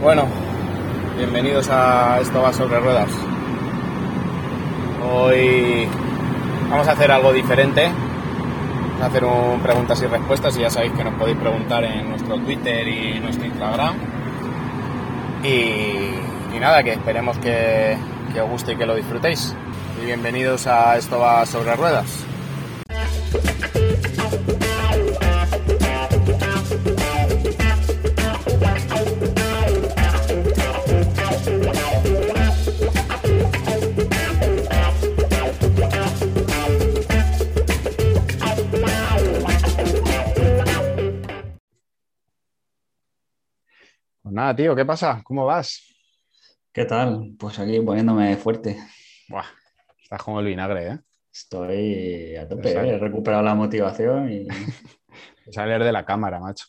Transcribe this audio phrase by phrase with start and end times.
[0.00, 0.26] Bueno,
[1.16, 3.10] bienvenidos a Esto va sobre ruedas.
[5.04, 5.88] Hoy
[6.70, 7.90] vamos a hacer algo diferente.
[9.02, 12.86] Hacer un preguntas y respuestas y ya sabéis que nos podéis preguntar en nuestro Twitter
[12.86, 13.96] y nuestro Instagram.
[15.42, 17.96] Y, y nada, que esperemos que,
[18.32, 19.54] que os guste y que lo disfrutéis.
[20.00, 22.24] Y bienvenidos a Esto va sobre ruedas.
[44.48, 45.20] Nada, tío, ¿qué pasa?
[45.24, 45.94] ¿Cómo vas?
[46.72, 47.34] ¿Qué tal?
[47.38, 48.78] Pues aquí poniéndome fuerte.
[49.28, 49.44] Buah,
[50.02, 50.98] estás como el vinagre, ¿eh?
[51.30, 52.70] Estoy a tope.
[52.70, 52.94] ¿eh?
[52.94, 54.46] he recuperado la motivación y
[55.52, 56.64] salir de la cámara, macho.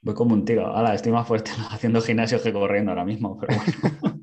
[0.00, 0.66] voy como un tiro.
[0.66, 4.22] Ahora estoy más fuerte haciendo gimnasio que corriendo ahora mismo, pero bueno.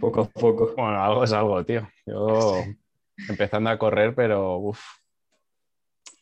[0.00, 0.74] poco a poco.
[0.76, 1.88] Bueno, algo es algo, tío.
[2.04, 2.64] Yo
[3.28, 4.82] empezando a correr, pero uff.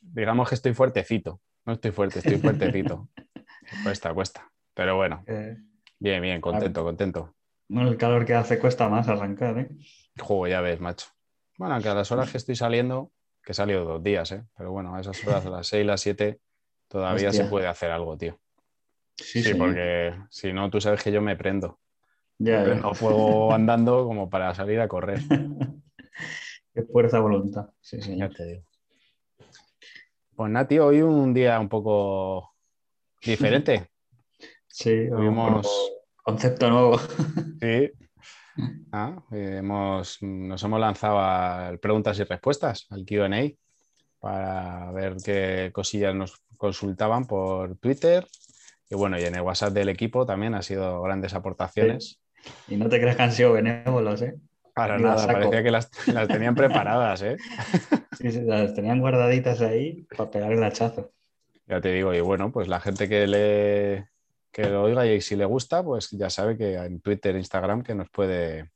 [0.03, 1.41] Digamos que estoy fuertecito.
[1.65, 3.09] No estoy fuerte, estoy fuertecito.
[3.83, 4.51] Cuesta, cuesta.
[4.75, 5.57] Pero bueno, Eh,
[5.99, 7.35] bien, bien, contento, contento.
[7.69, 9.69] bueno, el calor que hace cuesta más arrancar, ¿eh?
[10.19, 11.07] Juego, ya ves, macho.
[11.59, 14.45] Bueno, aunque a las horas que estoy saliendo, que he salido dos días, ¿eh?
[14.57, 16.41] Pero bueno, a esas horas, a las 6, las 7,
[16.89, 17.45] todavía Hostia.
[17.45, 18.39] se puede hacer algo, tío.
[19.17, 19.55] Sí, Sí, sí.
[19.55, 21.79] porque si no, tú sabes que yo me prendo.
[22.39, 22.65] Ya, ya.
[22.65, 25.21] Prendo fuego andando como para salir a correr.
[26.75, 27.71] Qué fuerza voluntad.
[27.81, 27.99] Sí.
[28.17, 28.65] Ya te digo.
[30.37, 32.55] Pues Nati, hoy un día un poco
[33.23, 33.91] diferente.
[34.71, 35.69] Sí, Tuvimos-
[36.23, 36.99] concepto nuevo.
[37.61, 37.91] Sí.
[38.93, 43.53] Ah, hemos, nos hemos lanzado a preguntas y respuestas, al QA,
[44.19, 48.27] para ver qué cosillas nos consultaban por Twitter.
[48.91, 52.21] Y bueno, y en el WhatsApp del equipo también ha sido grandes aportaciones.
[52.69, 54.35] Y no te creas que han sido benévolos, ¿eh?
[54.75, 57.37] Para Ni nada, parecía que las, las tenían preparadas, ¿eh?
[58.21, 61.13] Sí, sí, las tenían guardaditas ahí para pegar el hachazo.
[61.67, 64.09] Ya te digo, y bueno, pues la gente que le
[64.53, 67.95] que lo oiga y si le gusta, pues ya sabe que en Twitter, Instagram, que
[67.95, 68.71] nos puede,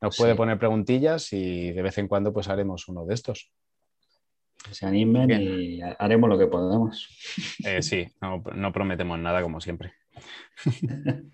[0.00, 0.36] nos puede Sí.
[0.36, 3.52] poner preguntillas y de vez en cuando pues haremos uno de estos.
[4.64, 5.42] Que se animen Bien.
[5.42, 7.08] y haremos lo que podemos.
[7.64, 9.92] Eh, sí, no, no prometemos nada como siempre.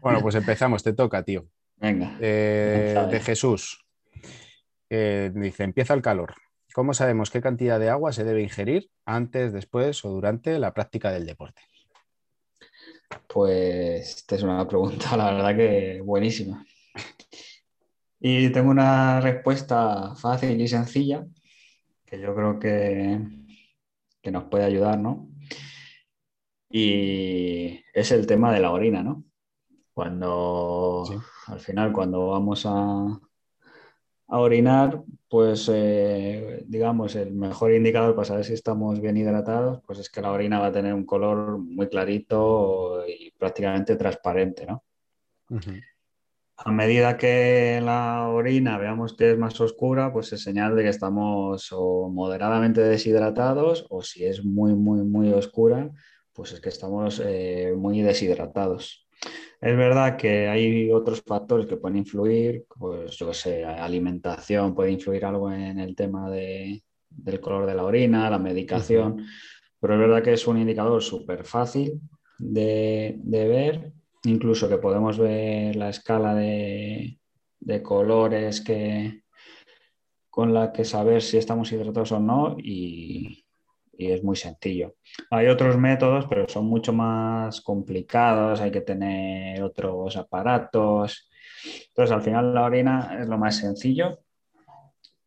[0.00, 1.46] Bueno, pues empezamos, te toca, tío.
[1.76, 2.18] Venga.
[2.20, 3.20] Eh, de.
[3.20, 3.86] Jesús.
[4.90, 6.34] Eh, dice, empieza el calor.
[6.74, 11.10] ¿Cómo sabemos qué cantidad de agua se debe ingerir antes, después o durante la práctica
[11.10, 11.62] del deporte?
[13.28, 16.64] Pues esta es una pregunta, la verdad que buenísima.
[18.20, 21.26] Y tengo una respuesta fácil y sencilla
[22.06, 23.20] que yo creo que,
[24.22, 25.28] que nos puede ayudar, ¿no?
[26.70, 29.24] Y es el tema de la orina, ¿no?
[29.92, 31.14] Cuando Sí.
[31.48, 32.72] al final, cuando vamos a,
[34.28, 39.98] a orinar, pues eh, digamos, el mejor indicador para saber si estamos bien hidratados, pues
[39.98, 44.84] es que la orina va a tener un color muy clarito y prácticamente transparente, ¿no?
[46.56, 50.88] A medida que la orina veamos que es más oscura, pues es señal de que
[50.90, 55.90] estamos o moderadamente deshidratados o si es muy, muy, muy oscura,
[56.32, 59.03] pues es que estamos eh, muy deshidratados.
[59.64, 64.90] Es verdad que hay otros factores que pueden influir, pues yo qué sé, alimentación puede
[64.90, 69.24] influir algo en el tema de- del color de la orina, la medicación,
[69.80, 71.98] pero es verdad que es un indicador súper fácil
[72.38, 73.92] de, de ver,
[74.24, 77.18] incluso que podemos ver la escala de,
[77.60, 79.22] de colores que,
[80.28, 83.43] con la que saber si estamos hidratados o no y,
[83.98, 84.96] y es muy sencillo.
[85.30, 91.30] Hay otros métodos, pero son mucho más complicados, hay que tener otros aparatos.
[91.88, 94.20] Entonces, al final la orina es lo más sencillo.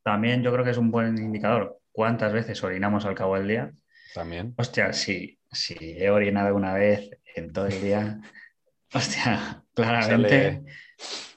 [0.03, 3.73] También yo creo que es un buen indicador cuántas veces orinamos al cabo del día.
[4.13, 4.53] También.
[4.55, 8.21] Hostia, si, si he orinado una vez en todo el día,
[8.93, 10.63] hostia, claramente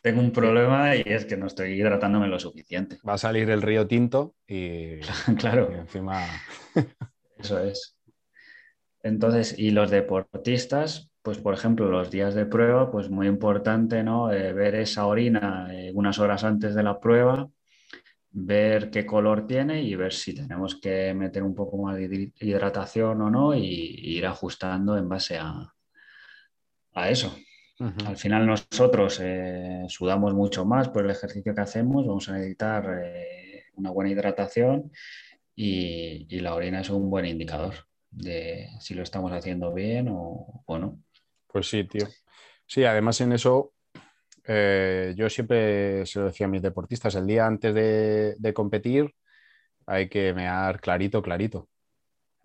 [0.02, 2.98] tengo un problema y es que no estoy hidratándome lo suficiente.
[3.08, 6.26] Va a salir el río tinto y, y Claro, encima...
[7.40, 7.96] eso es.
[9.02, 14.32] Entonces, y los deportistas, pues por ejemplo, los días de prueba, pues muy importante, ¿no?
[14.32, 17.48] Eh, ver esa orina eh, unas horas antes de la prueba,
[18.32, 23.20] ver qué color tiene y ver si tenemos que meter un poco más de hidratación
[23.22, 25.74] o no y, y ir ajustando en base a,
[26.94, 27.36] a eso.
[28.04, 33.02] Al final nosotros eh, sudamos mucho más por el ejercicio que hacemos, vamos a necesitar
[33.76, 34.92] una buena hidratación
[35.62, 37.74] y, y la orina es un buen indicador
[38.10, 41.02] de si lo estamos haciendo bien o, o no.
[41.46, 42.08] Pues sí, tío.
[42.66, 43.74] Sí, además en eso
[44.46, 49.14] eh, yo siempre se lo decía a mis deportistas, el día antes de, competir
[49.86, 51.68] hay que mear clarito, clarito.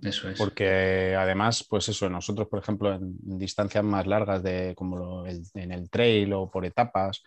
[0.02, 0.38] Eso es.
[0.38, 5.90] Porque además, pues eso, nosotros, por ejemplo, en, distancias más largas de como en el
[5.90, 7.24] trail o por etapas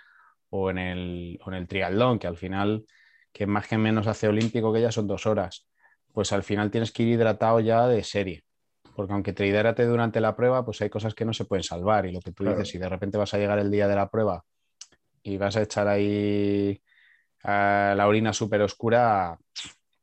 [0.51, 2.85] o en el, o en el triatlón, que al final,
[3.33, 5.68] que más que menos hace olímpico que ya son dos horas,
[6.19, 8.43] pues al final tienes que ir hidratado ya de serie
[8.97, 12.07] porque aunque te hidrate durante la prueba, pues hay cosas que no se pueden salvar.
[12.07, 14.11] Y lo que tú dices, si de repente vas a llegar el día de la
[14.11, 14.45] prueba
[15.23, 16.83] y vas a echar ahí
[17.45, 19.39] la orina súper oscura,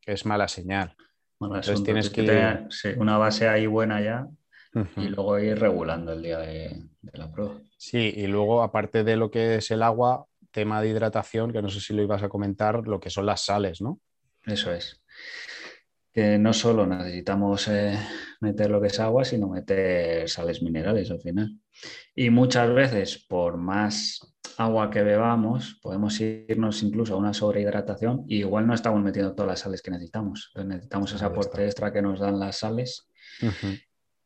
[0.06, 0.96] es mala señal.
[1.42, 4.26] Entonces tienes que tener una base ahí buena ya
[4.96, 7.56] y luego ir regulando el día de, la prueba.
[7.76, 11.68] Sí, y luego aparte de lo que es el agua, tema de hidratación, que no
[11.68, 14.00] sé si lo ibas a comentar, lo que son las sales, ¿no?
[14.46, 15.02] Eso es
[16.16, 18.00] que no solo necesitamos eh,
[18.40, 21.60] meter lo que es agua, sino meter sales minerales al final.
[22.16, 28.38] Y muchas veces, por más agua que bebamos, podemos irnos incluso a una sobrehidratación y
[28.38, 30.54] igual no estamos metiendo todas las sales que necesitamos.
[30.66, 33.10] necesitamos ese aporte extra que nos dan las sales,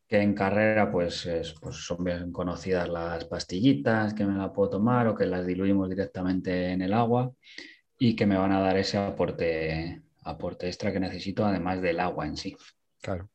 [0.07, 1.27] que en carrera pues,
[1.59, 5.89] pues, son bien conocidas las pastillitas que me la puedo tomar o que las diluimos
[5.89, 7.31] directamente en el agua
[7.97, 12.25] y que me van a dar ese aporte aporte extra que necesito, además del agua
[12.25, 12.55] en sí.
[13.01, 13.29] Claro.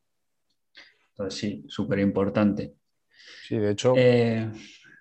[1.11, 2.75] Entonces, sí, súper importante.
[3.47, 4.51] Sí, de hecho, eh,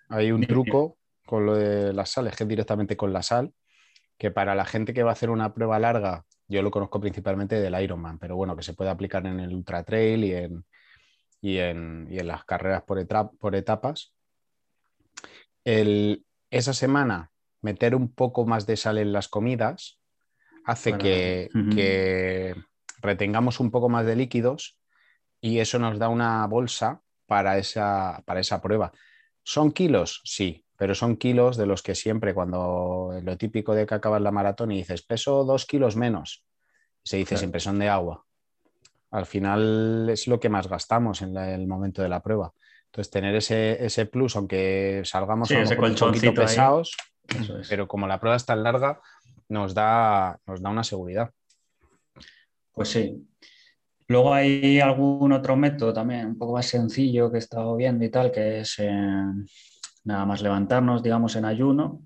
[0.10, 3.54] hay un truco con lo de las sales, que es directamente con la sal,
[4.18, 7.60] que para la gente que va a hacer una prueba larga, yo lo conozco principalmente
[7.60, 10.66] del Ironman, pero bueno, que se puede aplicar en el Ultra Trail y en,
[11.42, 13.06] y en, las carreras por,
[13.40, 14.14] por etapas.
[15.64, 17.32] esa semana
[17.62, 20.00] meter un poco más de sal en las comidas
[20.66, 22.56] hace que,
[23.02, 24.78] retengamos un poco más de líquidos
[25.42, 28.94] y eso nos da una bolsa para esa, para esa prueba.
[29.44, 30.22] ¿Son kilos?
[30.24, 34.32] Sí, pero son kilos de los que siempre, cuando lo típico de que acabas la
[34.32, 36.46] maratón y dices, peso dos kilos menos,
[37.04, 38.26] se dice siempre son de agua.
[39.12, 42.54] Al final es lo que más gastamos en el momento de la prueba.
[42.86, 46.96] Entonces, tener ese, ese plus, aunque salgamos un poquito pesados,
[47.70, 49.02] pero como la prueba es tan larga,
[49.54, 51.32] nos da, nos da una seguridad.
[52.74, 53.26] Pues sí.
[54.08, 58.10] Luego hay algún otro método también un poco más sencillo que he estado viendo y
[58.10, 58.92] tal, que es eh,
[60.04, 62.02] nada más levantarnos, digamos, en ayuno.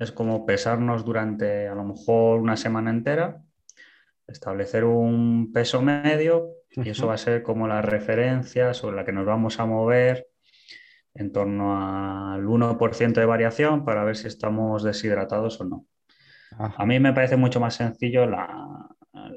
[0.00, 3.40] Es como pesarnos durante a lo mejor una semana entera,
[4.26, 9.12] establecer un peso medio y eso va a ser como la referencia sobre la que
[9.12, 10.26] nos vamos a mover
[11.14, 15.86] en torno al 1% de variación para ver si estamos deshidratados o no.
[16.58, 18.88] A mí me parece mucho más sencillo la,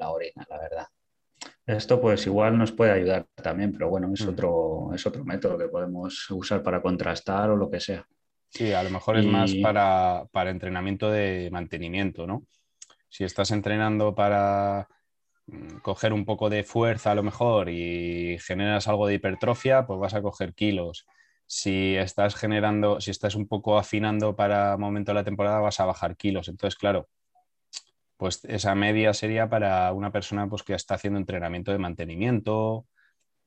[0.10, 0.88] orina, la verdad.
[1.65, 4.30] Esto pues igual nos puede ayudar también, pero bueno, es, mm.
[4.30, 8.06] otro, es otro método que podemos usar para contrastar o lo que sea.
[8.50, 12.44] Sí, a lo mejor es más para, para, entrenamiento de mantenimiento, ¿no?
[13.10, 14.88] Si estás entrenando para
[15.48, 20.00] mm, coger un poco de fuerza a lo mejor y generas algo de hipertrofia, pues
[20.00, 21.07] vas a coger kilos
[21.45, 25.86] si estás generando, si estás un poco afinando para momento de la temporada, vas a
[25.86, 26.48] bajar kilos.
[26.48, 27.10] Entonces, claro,
[28.18, 32.88] pues esa media sería para una persona pues, que está haciendo entrenamiento de mantenimiento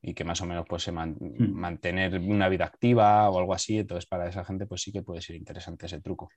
[0.01, 1.53] y que más o menos puede hmm.
[1.53, 3.79] mantener una vida activa o algo así.
[3.79, 6.29] Entonces, para esa gente, pues sí que puede ser interesante ese truco.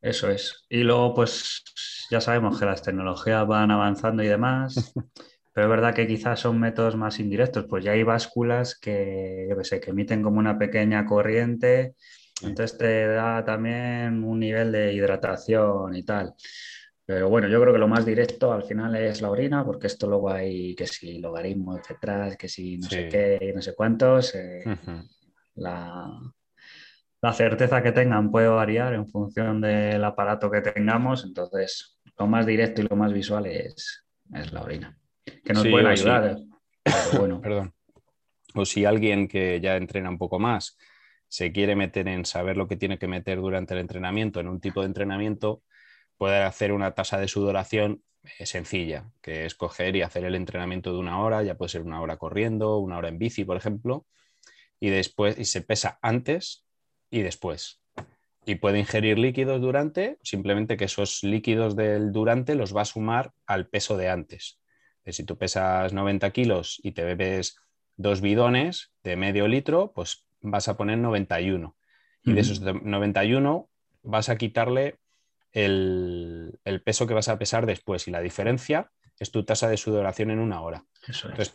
[0.00, 0.64] Eso es.
[0.68, 1.64] Y luego, pues
[2.10, 4.92] ya sabemos que las tecnologías van avanzando y demás.
[5.58, 9.64] Pero es verdad que quizás son métodos más indirectos, pues ya hay básculas que, yo
[9.64, 11.96] sé, que emiten como una pequeña corriente,
[12.42, 16.32] entonces te da también un nivel de hidratación y tal.
[17.04, 20.06] Pero bueno, yo creo que lo más directo al final es la orina, porque esto
[20.06, 24.36] luego hay que si logaritmos detrás, que si no sé qué, no sé cuántos.
[24.36, 24.62] Eh,
[25.56, 26.20] la,
[27.20, 32.46] la certeza que tengan puede variar en función del aparato que tengamos, entonces lo más
[32.46, 34.96] directo y lo más visual es, es la orina
[35.44, 36.38] que nos pueden ayudar.
[37.18, 37.40] bueno.
[37.40, 37.74] Perdón.
[38.54, 40.76] O si alguien que ya entrena un poco más
[41.28, 44.60] se quiere meter en saber lo que tiene que meter durante el entrenamiento en un
[44.60, 45.62] tipo de entrenamiento,
[46.16, 48.02] puede hacer una tasa de sudoración
[48.38, 51.82] eh, sencilla, que es coger y hacer el entrenamiento de una hora, ya puede ser
[51.82, 54.06] una hora corriendo, una hora en bici, por ejemplo,
[54.80, 56.64] y después y se pesa antes
[57.10, 57.82] y después.
[58.46, 63.32] Y puede ingerir líquidos durante, simplemente que esos líquidos del durante los va a sumar
[63.46, 64.58] al peso de antes
[65.12, 67.56] si tú pesas 90 kilos y te bebes
[67.96, 71.76] dos bidones de medio litro, pues vas a poner 91.
[72.24, 73.68] Y de esos 91
[74.02, 74.98] vas a quitarle
[75.52, 78.06] el, peso que vas a pesar después.
[78.06, 80.84] Y la diferencia es tu tasa de sudoración en una hora.
[81.06, 81.54] Entonces,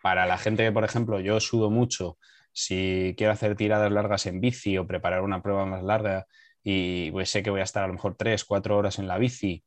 [0.00, 2.18] para la gente que, por ejemplo, yo sudo mucho
[2.52, 6.26] si quiero hacer tiradas largas en bici o preparar una prueba más larga
[6.62, 9.18] y pues sé que voy a estar a lo mejor tres, cuatro horas en la
[9.18, 9.64] bici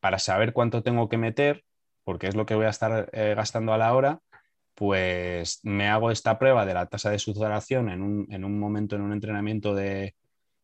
[0.00, 1.64] para saber cuánto tengo que meter,
[2.06, 4.20] porque es lo que voy a estar eh, gastando a la hora,
[4.76, 9.12] pues me hago esta prueba de la tasa de sudoración en un, momento, en un
[9.12, 10.14] entrenamiento de,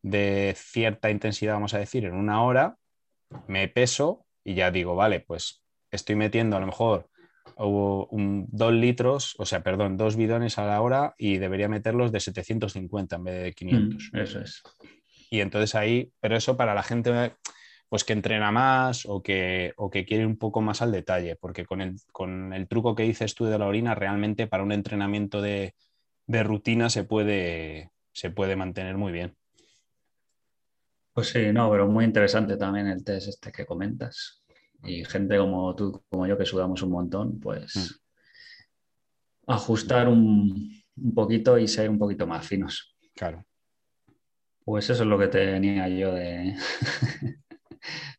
[0.01, 2.77] de cierta intensidad, vamos a decir, en una hora,
[3.47, 7.09] me peso y ya digo, vale, pues estoy metiendo a lo mejor
[7.57, 12.21] un, dos litros, o sea, perdón, dos bidones a la hora y debería meterlos de
[12.21, 14.11] 750 en vez de 500.
[14.13, 14.63] Mm, eso es.
[15.29, 17.11] Y entonces ahí, pero eso para la gente
[17.89, 21.65] pues que entrena más o que, o que quiere un poco más al detalle, porque
[21.65, 25.41] con el, con el truco que dices tú de la orina, realmente para un entrenamiento
[25.41, 25.75] de,
[26.27, 29.35] de rutina se puede, se puede mantener muy bien.
[31.13, 34.43] Pues sí, no, pero muy interesante también el test este que comentas.
[34.83, 39.51] Y gente como tú, como yo, que sudamos un montón, pues mm.
[39.51, 42.95] ajustar un, poquito y ser un poquito más finos.
[43.15, 43.45] Claro.
[44.65, 46.55] Pues eso es lo que tenía yo de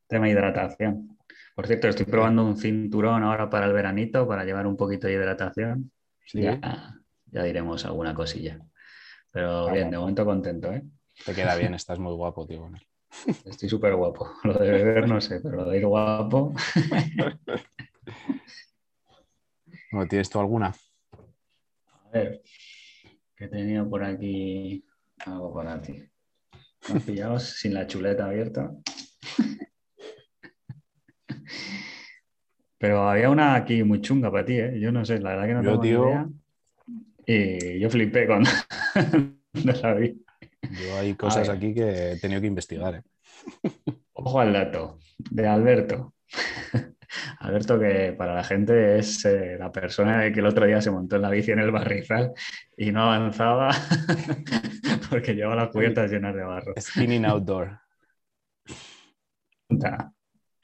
[0.07, 1.19] tema hidratación.
[1.55, 5.15] Por cierto, estoy probando un cinturón ahora para el veranito para llevar un poquito de
[5.15, 5.93] hidratación.
[6.33, 8.61] Ya, ya diremos alguna cosilla.
[9.31, 10.83] Pero bien, de momento contento, ¿eh?
[11.25, 12.71] Te queda bien, estás muy guapo, tío.
[13.45, 14.31] Estoy súper guapo.
[14.43, 16.55] Lo de beber no sé, pero lo de ir guapo.
[20.09, 20.75] ¿Tienes tú alguna?
[22.05, 22.43] A ver,
[23.37, 24.85] que tenía por aquí
[25.25, 26.03] algo para ti.
[26.93, 28.73] Me pillado sin la chuleta abierta.
[32.79, 34.79] Pero había una aquí muy chunga para ti, ¿eh?
[34.79, 36.29] Yo no sé, la verdad que no tengo yo, idea.
[37.27, 38.51] Y yo flipé cuando
[39.83, 40.23] la vi.
[40.71, 42.97] Yo hay cosas aquí que he tenido que investigar.
[42.97, 43.03] ¿eh?
[44.13, 46.15] Ojo al dato de Alberto.
[47.39, 51.17] Alberto, que para la gente es eh, la persona que el otro día se montó
[51.17, 52.33] en la bici en el barrizal
[52.77, 53.71] y no avanzaba
[55.11, 56.75] porque llevaba las cubiertas llenas de barro.
[56.79, 57.84] Spinning outdoor.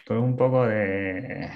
[0.07, 1.51] Fue un poco de,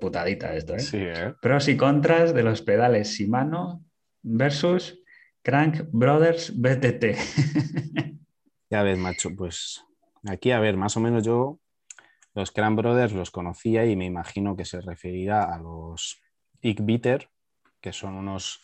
[0.00, 0.80] putadita esto, ¿eh?
[0.80, 1.34] Sí, ¿eh?
[1.40, 3.82] Pros y contras de los pedales Shimano
[4.22, 5.00] versus
[5.42, 7.04] Crank Brothers BTT.
[8.70, 9.84] ya ves, macho, pues
[10.26, 11.60] aquí, a ver, más o menos yo
[12.34, 16.20] los Crank Brothers los conocía y me imagino que se referirá a los
[16.60, 17.30] Ickbitter,
[17.80, 18.60] que son unos,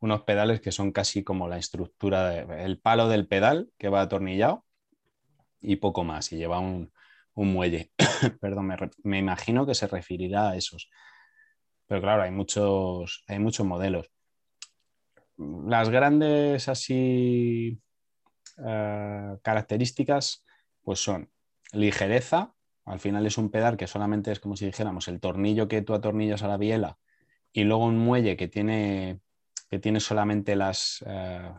[0.00, 4.64] unos pedales que son casi como la estructura, el palo del pedal que va atornillado
[5.60, 6.90] y poco más, y lleva un,
[7.34, 7.90] muelle.
[8.40, 10.90] Perdón, me, me, imagino que se referirá a esos.
[11.86, 14.10] Pero claro, hay muchos, hay muchos modelos
[15.66, 17.80] las grandes así
[18.58, 20.44] eh, características
[20.82, 21.30] pues son
[21.72, 25.82] ligereza, al final es un pedal que solamente es como si dijéramos el tornillo que
[25.82, 26.98] tú atornillas a la biela
[27.52, 29.20] y luego un muelle que tiene,
[29.68, 31.52] que tiene solamente las, eh,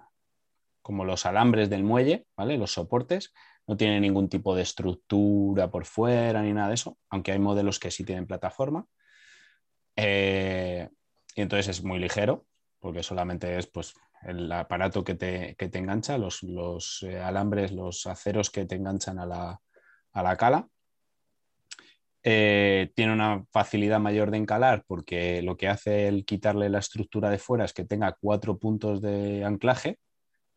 [0.81, 2.57] como los alambres del muelle, ¿vale?
[2.57, 3.33] Los soportes,
[3.67, 7.79] no tiene ningún tipo de estructura por fuera ni nada de eso, aunque hay modelos
[7.79, 8.85] que sí tienen plataforma.
[9.95, 10.89] Eh,
[11.35, 12.45] y entonces es muy ligero,
[12.79, 17.71] porque solamente es pues, el aparato que te, que te engancha, los, los eh, alambres,
[17.71, 19.61] los aceros que te enganchan a la,
[20.13, 20.67] a la cala.
[22.23, 27.31] Eh, tiene una facilidad mayor de encalar porque lo que hace el quitarle la estructura
[27.31, 29.97] de fuera es que tenga cuatro puntos de anclaje.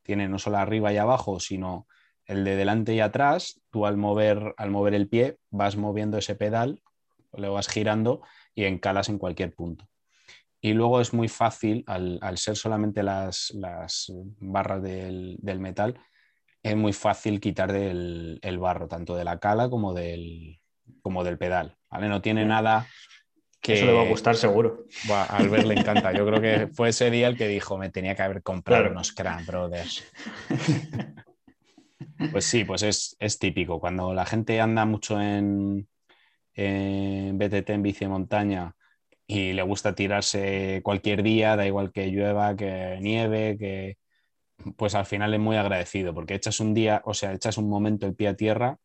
[0.02, 1.86] Tiene no solo arriba y abajo, sino
[2.26, 3.60] el de delante y atrás.
[3.70, 6.82] Tú al mover, al mover el pie vas moviendo ese pedal,
[7.32, 8.22] lo vas girando
[8.54, 9.88] y encalas en cualquier punto.
[10.60, 13.52] Y luego es muy fácil, al, ser solamente las,
[14.38, 16.00] barras del, metal,
[16.62, 20.58] es muy fácil quitar el barro, tanto de la cala como del,
[21.02, 21.76] como del pedal.
[21.90, 22.08] ¿vale?
[22.08, 22.86] No tiene nada
[23.60, 23.74] que...
[23.74, 24.84] Eso le va a gustar seguro.
[25.28, 26.12] al ver le encanta.
[26.12, 29.12] Yo creo que fue ese día el que dijo, me tenía que haber comprado unos
[29.12, 30.04] Cran Brothers.
[32.30, 33.80] pues sí, pues es, es, típico.
[33.80, 35.88] Cuando la gente anda mucho en,
[36.54, 38.74] en BTT, en bici de montaña,
[39.26, 43.98] y le gusta tirarse cualquier día, da igual que llueva, que nieve, que
[44.76, 48.06] pues al final es muy agradecido porque echas un día, o sea, echas un momento
[48.06, 48.78] el pie a tierra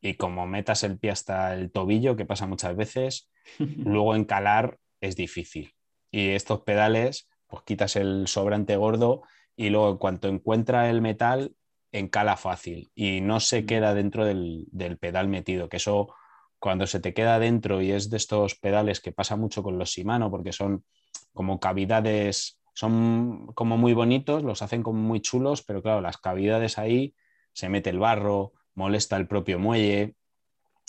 [0.00, 5.16] y como metas el pie hasta el tobillo, que pasa muchas veces, luego encalar es
[5.16, 5.74] difícil.
[6.10, 9.22] Y estos pedales, pues quitas el sobrante gordo
[9.56, 11.52] y luego en cuanto encuentra el metal,
[11.92, 16.14] encala fácil y no se queda dentro del, del pedal metido, que eso
[16.58, 19.90] cuando se te queda dentro y es de estos pedales que pasa mucho con los
[19.90, 20.84] Shimano porque son
[21.32, 26.78] como cavidades, son como muy bonitos, los hacen como muy chulos, pero claro, las cavidades
[26.78, 27.14] ahí
[27.52, 30.14] se mete el barro, molesta el propio muelle,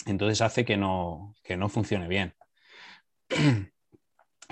[0.06, 2.34] entonces hace que no, que no funcione bien.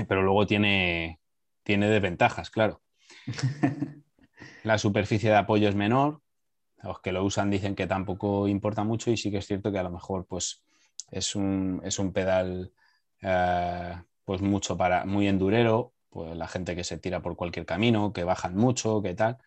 [0.08, 1.20] Pero luego tiene,
[1.64, 2.82] tiene desventajas, claro.
[4.62, 6.20] La superficie de apoyo es menor.
[6.82, 9.78] Los que lo usan dicen que tampoco importa mucho y sí que es cierto que
[9.78, 10.62] a lo mejor pues,
[11.10, 12.72] es, un, es un pedal
[13.22, 13.94] eh,
[14.24, 18.24] pues mucho para, muy endurero, pues la gente que se tira por cualquier camino, que
[18.24, 19.38] bajan mucho, que tal.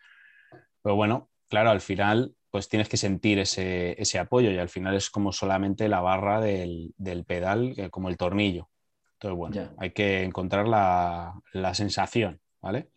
[0.82, 5.08] Pero bueno, claro, al final pues tienes que sentir ese, apoyo y al final es
[5.08, 6.94] como solamente la barra del,
[7.26, 8.68] pedal, eh, como el tornillo.
[9.14, 11.40] Entonces, bueno, hay que encontrar la,
[11.72, 12.90] sensación, ¿vale?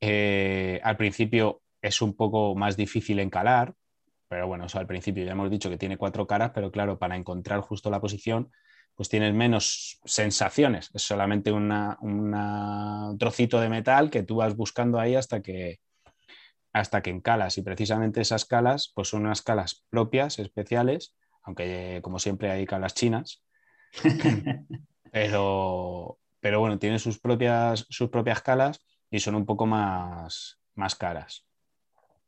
[0.00, 3.74] Eh, al principio es un poco más difícil encalar,
[4.28, 7.16] pero bueno, eso al principio ya hemos dicho que tiene cuatro caras, pero claro, para
[7.16, 8.50] encontrar justo la posición,
[8.94, 10.90] pues tienes menos sensaciones.
[10.92, 15.78] Es solamente un trocito de metal que tú vas buscando ahí hasta que,
[16.72, 17.56] hasta que encalas.
[17.58, 22.94] Y precisamente esas calas, pues son unas calas propias, especiales, aunque como siempre hay calas
[22.94, 23.44] chinas.
[25.12, 30.94] pero, pero bueno, tienen sus propias, sus propias calas y son un poco más, más
[30.94, 31.47] caras.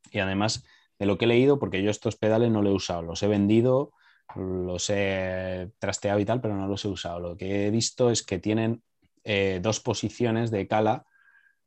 [0.09, 0.63] Y además,
[0.97, 3.27] de lo que he leído, porque yo estos pedales no los he usado, los he
[3.27, 3.93] vendido,
[4.35, 7.19] los he trasteado y tal, pero no los he usado.
[7.19, 8.83] Lo que he visto es que tienen
[9.23, 11.05] eh, dos posiciones de cala,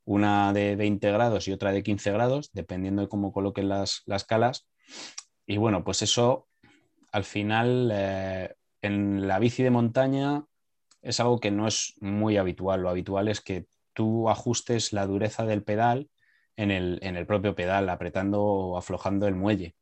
[0.05, 4.25] una de 20 grados y otra de 15 grados, dependiendo de cómo coloquen las, las
[4.25, 4.67] calas.
[5.47, 6.49] Y bueno, pues eso
[7.13, 10.45] al final eh, en la bici de montaña
[11.01, 12.83] es algo que no es muy habitual.
[12.83, 16.11] Lo habitual es que tú ajustes la dureza del pedal
[16.57, 19.75] en el, propio pedal, apretando o aflojando el muelle.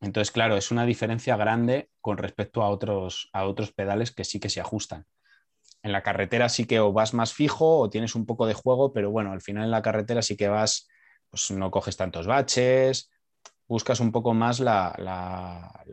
[0.00, 4.38] Entonces, claro, es una diferencia grande con respecto a otros, a otros pedales que sí
[4.38, 5.06] que se ajustan.
[5.82, 8.92] En la carretera sí que o vas más fijo o tienes un poco de juego,
[8.92, 10.88] pero bueno, al final en la carretera sí que vas,
[11.30, 13.10] pues no coges tantos baches,
[13.66, 15.84] buscas un poco más la,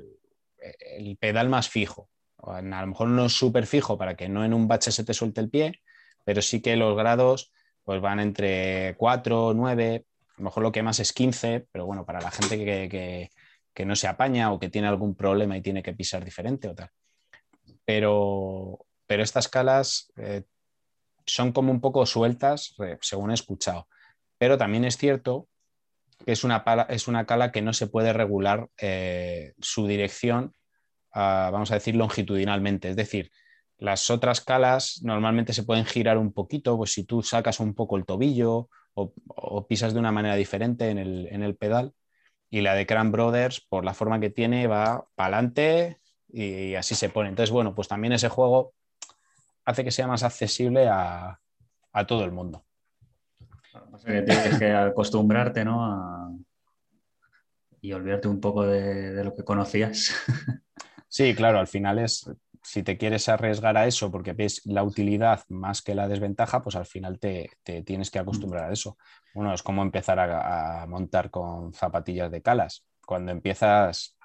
[0.97, 2.09] el pedal más fijo.
[2.37, 5.13] A lo mejor no es súper fijo para que no en un bache se te
[5.13, 5.81] suelte el pie,
[6.25, 7.51] pero sí que los grados
[7.83, 10.10] pues van entre 4, 9, a
[10.41, 13.29] lo mejor lo que más es 15, pero bueno, para la gente que,
[13.85, 16.89] no se apaña o que tiene algún problema y tiene que pisar diferente o tal.
[17.85, 20.43] Pero, pero estas calas eh,
[21.27, 23.87] son como un poco sueltas, según he escuchado.
[24.39, 25.47] Pero también es cierto
[26.25, 30.53] que es una, es una cala que no se puede regular eh, su dirección,
[31.13, 32.89] ah, vamos a decir, longitudinalmente.
[32.89, 33.31] Es decir,
[33.77, 37.95] las otras calas normalmente se pueden girar un poquito, pues si tú sacas un poco
[37.97, 41.93] el tobillo o, pisas de una manera diferente en el, pedal.
[42.49, 45.99] Y la de Cran Brothers, por la forma que tiene, va para adelante
[46.29, 47.29] y, así se pone.
[47.29, 48.73] Entonces, bueno, pues también ese juego
[49.65, 51.39] hace que sea más accesible a,
[52.07, 52.65] todo el mundo.
[54.03, 56.37] tienes que acostumbrarte, ¿no?
[57.81, 60.13] Y olvidarte un poco de, de lo que conocías.
[61.07, 62.31] Sí, claro, al final es
[62.63, 66.75] si te quieres arriesgar a eso porque ves la utilidad más que la desventaja, pues
[66.75, 67.49] al final te,
[67.85, 68.97] tienes que acostumbrar a eso.
[69.33, 72.85] Bueno, es como empezar a, montar con zapatillas de calas.
[73.05, 74.17] Cuando empiezas,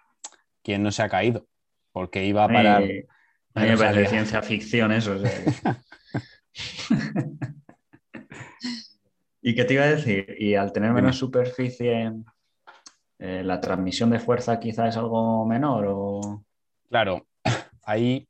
[0.63, 1.47] ¿quién no se ha caído?
[1.93, 2.83] Porque iba a parar.
[2.83, 5.17] a mí me parece ciencia ficción eso.
[9.41, 10.35] ¿Y qué te iba a decir?
[10.39, 12.13] Y al tener menos superficie,
[13.19, 15.87] eh, ¿la transmisión de fuerza quizá es algo menor?
[15.89, 16.45] O...
[16.89, 17.27] Claro,
[17.87, 18.29] ahí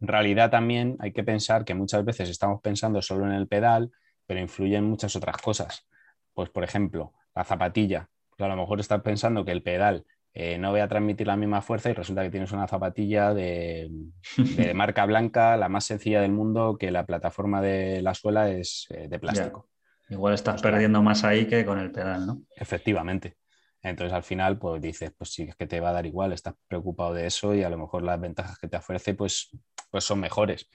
[0.00, 3.92] en realidad también hay que pensar que muchas veces estamos pensando solo en el pedal,
[4.26, 5.86] pero influyen muchas otras cosas.
[6.34, 8.08] Pues, por ejemplo, la zapatilla.
[8.36, 10.04] Pues a lo mejor estás pensando que el pedal
[10.34, 13.90] eh, no va a transmitir la misma fuerza y resulta que tienes una zapatilla de,
[14.74, 19.06] marca blanca, la más sencilla del mundo, que la plataforma de la suela es eh,
[19.08, 19.68] de plástico.
[20.08, 22.42] Igual estás perdiendo más ahí que con el pedal, ¿no?
[22.56, 23.36] Efectivamente.
[23.82, 26.54] Entonces al final pues dices, pues sí, es que te va a dar igual, estás
[26.68, 29.50] preocupado de eso y a lo mejor las ventajas que te ofrece pues,
[29.90, 30.68] pues son mejores.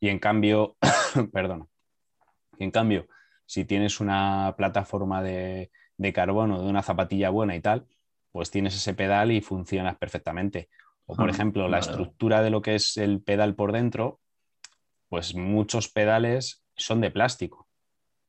[0.00, 0.76] Y en cambio,
[1.32, 1.68] perdón,
[2.58, 3.06] en cambio,
[3.44, 5.70] si tienes una plataforma de,
[6.14, 7.86] carbono, de una zapatilla buena y tal,
[8.32, 10.70] pues tienes ese pedal y funcionas perfectamente.
[11.04, 14.20] O por ah, ejemplo, la estructura de lo que es el pedal por dentro,
[15.08, 17.68] pues muchos pedales son de plástico,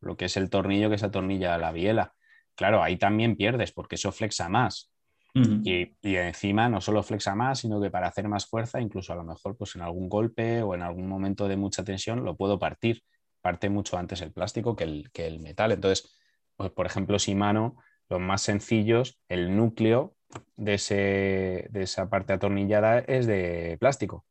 [0.01, 2.13] lo que es el tornillo que se atornilla a la biela
[2.57, 4.91] claro, ahí también pierdes porque eso flexa más.
[5.35, 9.23] y, encima no solo flexa más, sino que para hacer más fuerza, incluso a lo
[9.23, 13.03] mejor pues en algún golpe o en algún momento de mucha tensión lo puedo partir.
[13.41, 15.71] Parte mucho antes el plástico que el, que el metal.
[15.71, 16.17] Entonces,
[16.55, 17.77] pues, por ejemplo, mano,
[18.09, 20.15] los más sencillos, el núcleo
[20.55, 24.25] de, ese, de esa parte atornillada es de plástico.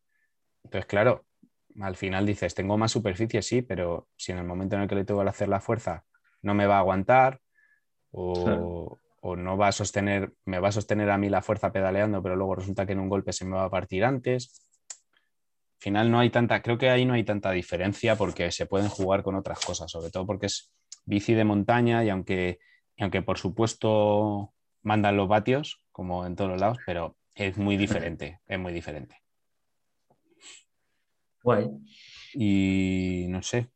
[0.65, 1.25] Entonces, claro,
[1.81, 4.97] al final dices, tengo más superficie, sí, pero si en el momento en el que
[4.97, 6.05] le tengo que hacer la fuerza
[6.43, 7.41] no me va a aguantar
[8.17, 8.99] o,
[9.37, 12.55] no va a sostener, me va a sostener a mí la fuerza pedaleando, pero luego
[12.55, 14.63] resulta que en un golpe se me va a partir antes.
[15.79, 18.89] Al final no hay tanta, creo que ahí no hay tanta diferencia porque se pueden
[18.89, 20.73] jugar con otras cosas, sobre todo porque es
[21.05, 22.59] bici de montaña y aunque
[22.97, 27.77] Y aunque por supuesto mandan los vatios, como en todos los lados, pero es muy
[27.77, 29.21] diferente, es muy diferente.
[31.43, 31.69] Guay.
[32.33, 33.69] Y no sé.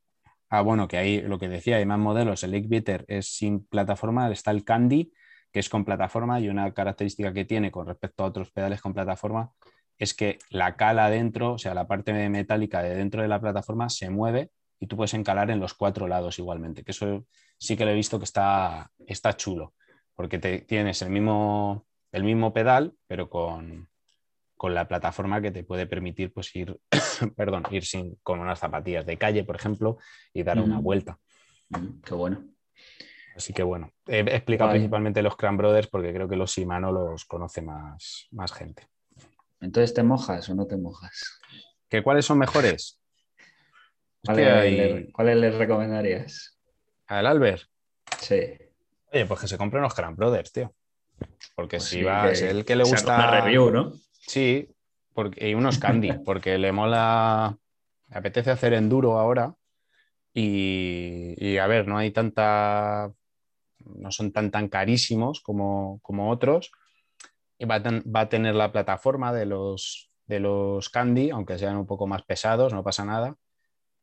[0.50, 2.42] Ah, bueno, que ahí lo que decía, hay más modelos.
[2.42, 5.12] El Beater es sin plataforma, está el Candy,
[5.52, 8.92] que es con plataforma, y una característica que tiene con respecto a otros pedales con
[8.92, 9.52] plataforma
[10.00, 13.88] es que la cala dentro, o sea, la parte metálica de dentro de la plataforma
[13.90, 17.26] se mueve y tú puedes encalar en los cuatro lados igualmente, que eso
[17.58, 19.74] sí que lo he visto que está, está chulo,
[20.14, 23.90] porque te, tienes el mismo, el mismo pedal, pero con,
[24.68, 26.78] la plataforma que te puede permitir pues, ir,
[27.36, 29.96] perdón, ir sin, con unas zapatillas de calle, por ejemplo,
[30.34, 31.18] y dar una vuelta.
[32.04, 32.44] qué bueno.
[33.34, 37.24] Así que bueno, he explicado principalmente los Cran Brothers porque creo que los Shimano los
[37.24, 38.86] conoce más, más gente.
[39.60, 41.40] Entonces, ¿te mojas o no te mojas?
[41.88, 43.00] ¿Que ¿Cuáles son mejores?
[44.22, 46.58] ¿Cuáles le, recomendarías?
[47.06, 47.62] ¿Al Albert?
[48.18, 48.40] Sí.
[49.12, 50.74] Oye, pues que se compren los Cran Brothers, tío.
[51.54, 53.14] Porque pues si va, es el que le gusta.
[53.14, 53.92] Una review, ¿no?
[54.30, 54.68] Sí,
[55.12, 57.58] porque, y unos candy, porque le mola.
[58.08, 59.54] Le apetece hacer enduro ahora.
[60.32, 63.12] Y, a ver, no hay tanta.
[63.84, 66.70] No son tan tan carísimos como, como otros
[67.66, 72.22] va a, tener la plataforma de los, de los Candy, aunque sean un poco más
[72.22, 73.36] pesados, no pasa nada.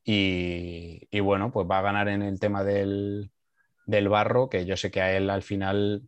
[0.04, 3.32] Y, bueno, pues va a ganar en el tema del,
[3.86, 6.04] barro, que yo sé que a él al final,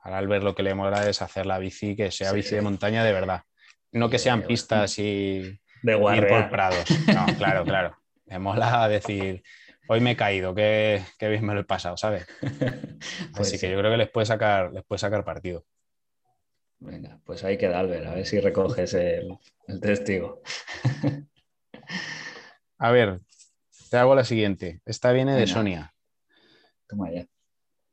[0.00, 3.04] al ver lo que le mola es hacer la bici, que sea bici de montaña
[3.04, 3.42] de verdad.
[3.94, 6.84] No que sean pistas y, de ir por prados.
[7.14, 7.96] No, claro, claro.
[8.26, 9.44] Me mola decir,
[9.88, 12.26] hoy me he caído, qué, bien me lo he pasado, ¿sabes?
[13.36, 15.66] Pues Así que yo creo que les puede sacar, les puede sacar partido.
[16.78, 19.38] Venga, pues ahí queda Albert, a ver si recoges el,
[19.80, 20.42] testigo.
[22.78, 23.20] A ver,
[23.90, 24.80] te hago la siguiente.
[24.86, 25.94] Esta viene de Sonia.
[26.88, 27.26] Toma ya.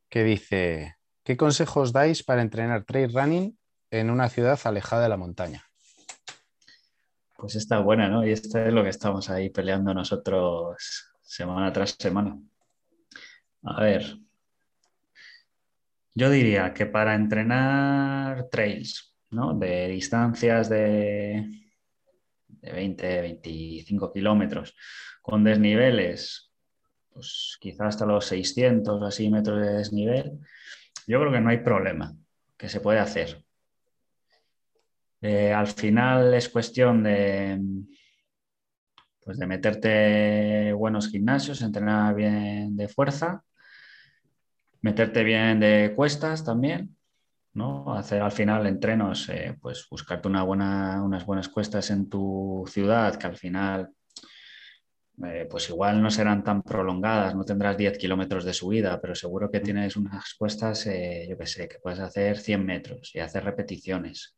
[0.10, 3.60] Que dice: ¿Qué consejos dais para entrenar trail running
[3.90, 5.71] en una ciudad alejada de la montaña?
[7.42, 8.24] Pues esta es buena, ¿no?
[8.24, 12.38] Y esta es lo que estamos ahí peleando nosotros semana tras semana.
[13.64, 14.20] A ver,
[16.14, 19.56] yo diría que para entrenar trails, ¿no?
[19.56, 21.50] De distancias de,
[22.48, 24.76] de 20, 25 kilómetros,
[25.24, 26.52] con desniveles,
[27.12, 30.38] pues quizás hasta los 600 o así metros de desnivel,
[31.08, 32.16] yo creo que no hay problema,
[32.56, 33.44] que se puede hacer.
[35.22, 37.60] Eh, al final es cuestión de,
[39.24, 43.44] pues de meterte buenos gimnasios, entrenar bien de fuerza
[44.82, 46.96] meterte bien de cuestas también,
[47.54, 47.94] ¿no?
[47.96, 53.16] Hacer al final entrenos, eh, pues buscarte una buena, unas buenas cuestas en tu ciudad
[53.16, 53.92] que al final,
[55.24, 59.52] eh, pues igual no serán tan prolongadas, no tendrás 10 kilómetros de subida, pero seguro
[59.52, 63.44] que tienes unas cuestas, eh, yo qué sé, que puedes hacer 100 metros y hacer
[63.44, 64.36] repeticiones,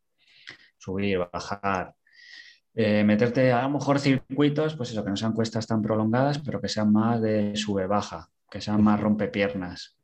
[0.83, 1.95] subir, bajar.
[2.75, 6.69] meterte a lo mejor circuitos, pues eso, que no sean cuestas tan prolongadas, pero que
[6.69, 9.97] sean más de sube-baja, que sean más rompepiernas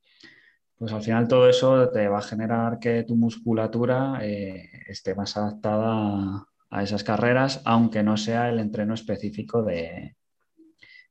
[0.80, 5.36] pues al final todo eso te va a generar que tu musculatura eh, esté más
[5.36, 10.15] adaptada a, esas carreras, aunque no sea el entreno específico de,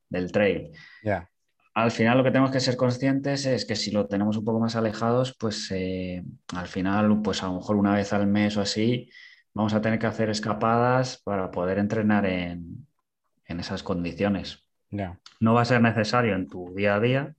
[0.08, 0.72] del trail.
[1.74, 4.58] Al final lo que tenemos que ser conscientes es que si lo tenemos un poco
[4.58, 6.24] más alejados, pues eh,
[6.56, 9.10] al final, pues a lo mejor una vez al mes o así,
[9.58, 12.86] vamos a tener que hacer escapadas para poder entrenar en,
[13.44, 14.62] esas condiciones.
[15.40, 17.34] No va a ser necesario en tu día a día,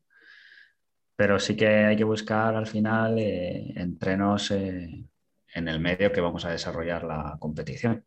[1.16, 5.06] pero sí que hay que buscar al final eh, entrenos eh,
[5.54, 8.04] en el medio que vamos a desarrollar la competición.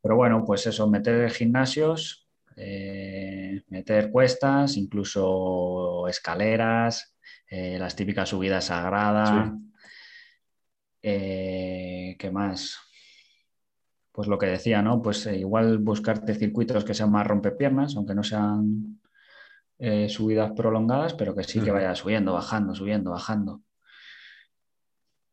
[0.00, 7.14] Pero bueno, pues eso, meter gimnasios, eh, meter cuestas, incluso escaleras,
[7.50, 9.52] las típicas subidas sagradas.
[11.02, 12.89] ¿Qué más?
[14.12, 15.02] Pues lo que decía, ¿no?
[15.02, 19.00] Pues igual buscarte circuitos que sean más rompepiernas, aunque no sean
[19.78, 23.62] eh, subidas prolongadas, pero que sí que vaya subiendo, bajando, subiendo, bajando.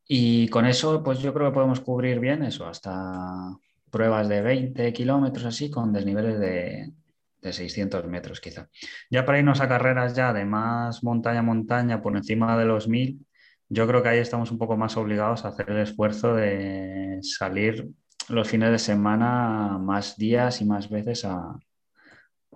[0.07, 3.57] Y con eso, pues yo creo que podemos cubrir bien eso, hasta
[3.91, 6.93] pruebas de 20 kilómetros así, con desniveles de,
[7.41, 8.69] de 600 metros quizá.
[9.09, 13.25] Ya para irnos a carreras ya de más montaña montaña por encima de los 1000,
[13.69, 17.89] yo creo que ahí estamos un poco más obligados a hacer el esfuerzo de salir
[18.29, 21.59] los fines de semana más días y más veces a, a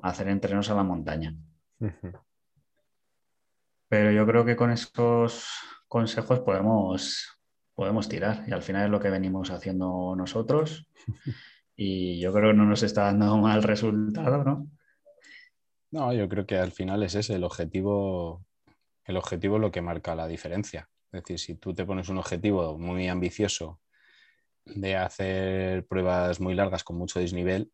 [0.01, 1.35] hacer entrenos a la montaña.
[3.87, 5.47] Pero yo creo que con esos
[5.87, 7.39] consejos podemos,
[7.73, 10.87] podemos tirar y al final es lo que venimos haciendo nosotros
[11.75, 14.67] y yo creo que no nos está dando mal resultado, ¿no?
[15.91, 18.45] No, yo creo que al final es ese el objetivo.
[19.03, 20.87] el objetivo es lo que marca la diferencia.
[21.11, 23.81] Es decir, si tú te pones un objetivo muy ambicioso
[24.65, 27.71] de hacer pruebas muy largas con mucho desnivel,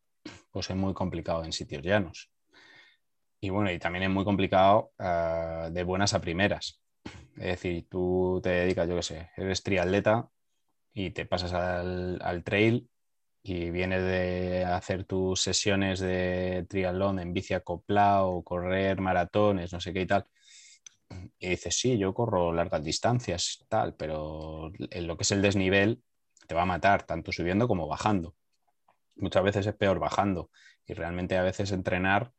[0.51, 2.31] pues es muy complicado en sitios llanos.
[3.39, 6.81] Y bueno, y también es muy complicado uh, de buenas a primeras.
[7.35, 10.29] Es decir, tú te dedicas, yo qué sé, eres triatleta
[10.93, 12.89] y te pasas al, al trail
[13.43, 19.93] y vienes de hacer tus sesiones de triatlón en bici acoplado, correr maratones, no sé
[19.93, 20.25] qué y tal.
[21.39, 26.01] Y dices, sí, yo corro largas distancias, tal, pero en lo que es el desnivel
[26.47, 28.35] te va a matar, tanto subiendo como bajando.
[29.17, 30.49] Muchas veces es peor bajando
[30.85, 32.31] y realmente a veces entrenar,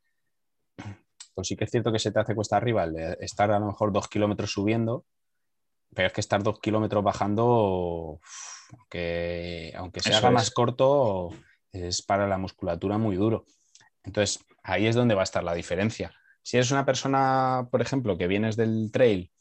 [1.33, 3.59] pues sí que es cierto que se te hace cuesta arriba el de estar a
[3.59, 5.05] lo mejor dos kilómetros subiendo,
[5.93, 8.19] pero es que estar dos kilómetros bajando,
[8.89, 11.29] que aunque se haga más corto,
[11.71, 13.45] es para la musculatura muy duro.
[14.03, 16.13] Entonces, ahí es donde va a estar la diferencia.
[16.41, 19.31] Si eres una persona, por ejemplo, que vienes del trail,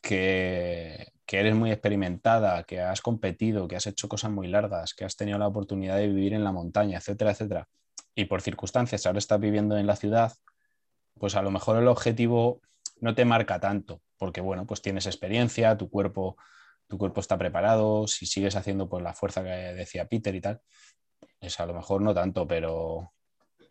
[0.00, 5.16] que, eres muy experimentada, que has competido, que has hecho cosas muy largas, que has
[5.16, 7.68] tenido la oportunidad de vivir en la montaña, etcétera, etcétera,
[8.14, 10.32] y por circunstancias ahora estás viviendo en la ciudad,
[11.18, 12.60] pues a lo mejor el objetivo
[13.00, 16.36] no te marca tanto, porque bueno, pues tienes experiencia, tu cuerpo,
[16.88, 20.60] tu cuerpo está preparado, si sigues haciendo pues la fuerza que decía Peter y tal,
[21.38, 23.12] pues a lo mejor no tanto, pero,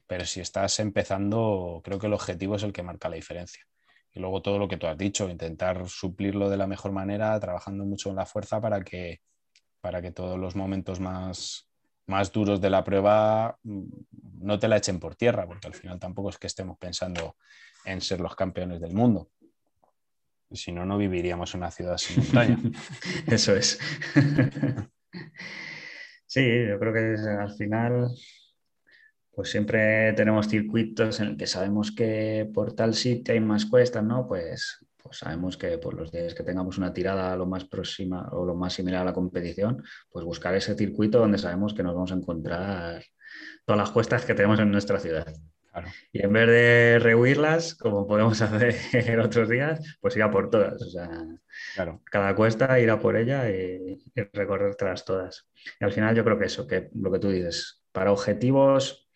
[0.07, 3.65] pero si estás empezando, creo que el objetivo es el que marca la diferencia.
[4.13, 7.85] Y luego todo lo que tú has dicho, intentar suplirlo de la mejor manera, trabajando
[7.85, 9.21] mucho en la fuerza para que,
[9.81, 11.69] para que todos los momentos más,
[12.07, 13.83] más duros de la prueba mm,
[14.41, 17.35] no te la echen por tierra, porque al final tampoco es que estemos pensando
[17.85, 19.29] en ser los campeones del mundo.
[20.51, 22.57] Si no, no viviríamos en una ciudad sin montaña.
[23.27, 23.79] Eso es.
[26.25, 28.09] sí, yo creo que al final
[29.39, 34.03] pues siempre tenemos circuitos en el que sabemos que por tal sitio hay más cuestas,
[34.03, 34.27] ¿no?
[34.27, 38.43] Pues, pues sabemos que por los días que tengamos una tirada lo más próxima o
[38.43, 42.11] lo más similar a la competición, pues buscar ese circuito donde sabemos que nos vamos
[42.11, 43.01] a encontrar
[43.63, 45.33] todas las cuestas que tenemos en nuestra ciudad.
[46.11, 50.49] Y en vez de rehuirlas, como podemos hacer en otros días, pues ir a por
[50.49, 50.81] todas.
[50.81, 51.09] O sea,
[51.75, 52.01] claro.
[52.11, 55.47] cada cuesta ir a por ella y, y recorrerlas todas.
[55.79, 59.08] Y al final yo creo que eso, que lo que tú dices, para objetivos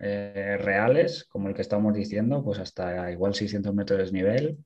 [0.00, 4.58] eh, reales, como el que estamos diciendo, pues hasta igual 600 metros de desnivel,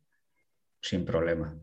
[0.80, 1.56] sin problema.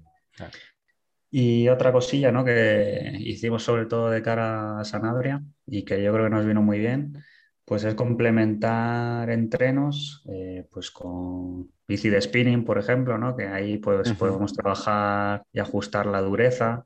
[1.31, 2.43] Y otra cosilla ¿no?
[2.45, 6.61] que hicimos sobre todo de cara a Sanabria y que yo creo que nos vino
[6.61, 7.23] muy bien,
[7.65, 13.35] pues es complementar entrenos eh, pues con bici de spinning, por ejemplo, ¿no?
[13.35, 16.83] que ahí pues, podemos trabajar y ajustar la dureza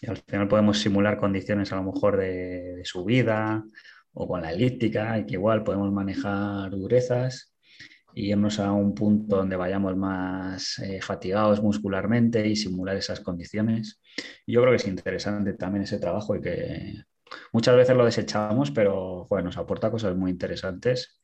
[0.00, 3.64] y al final podemos simular condiciones a lo mejor de, de subida
[4.12, 7.54] o con la elíptica, que igual podemos manejar durezas
[8.14, 14.00] y irnos a un punto donde vayamos más eh, fatigados muscularmente y simular esas condiciones.
[14.46, 17.04] yo creo que es interesante también ese trabajo y que
[17.52, 21.20] muchas veces lo desechamos, pero bueno, nos aporta cosas muy interesantes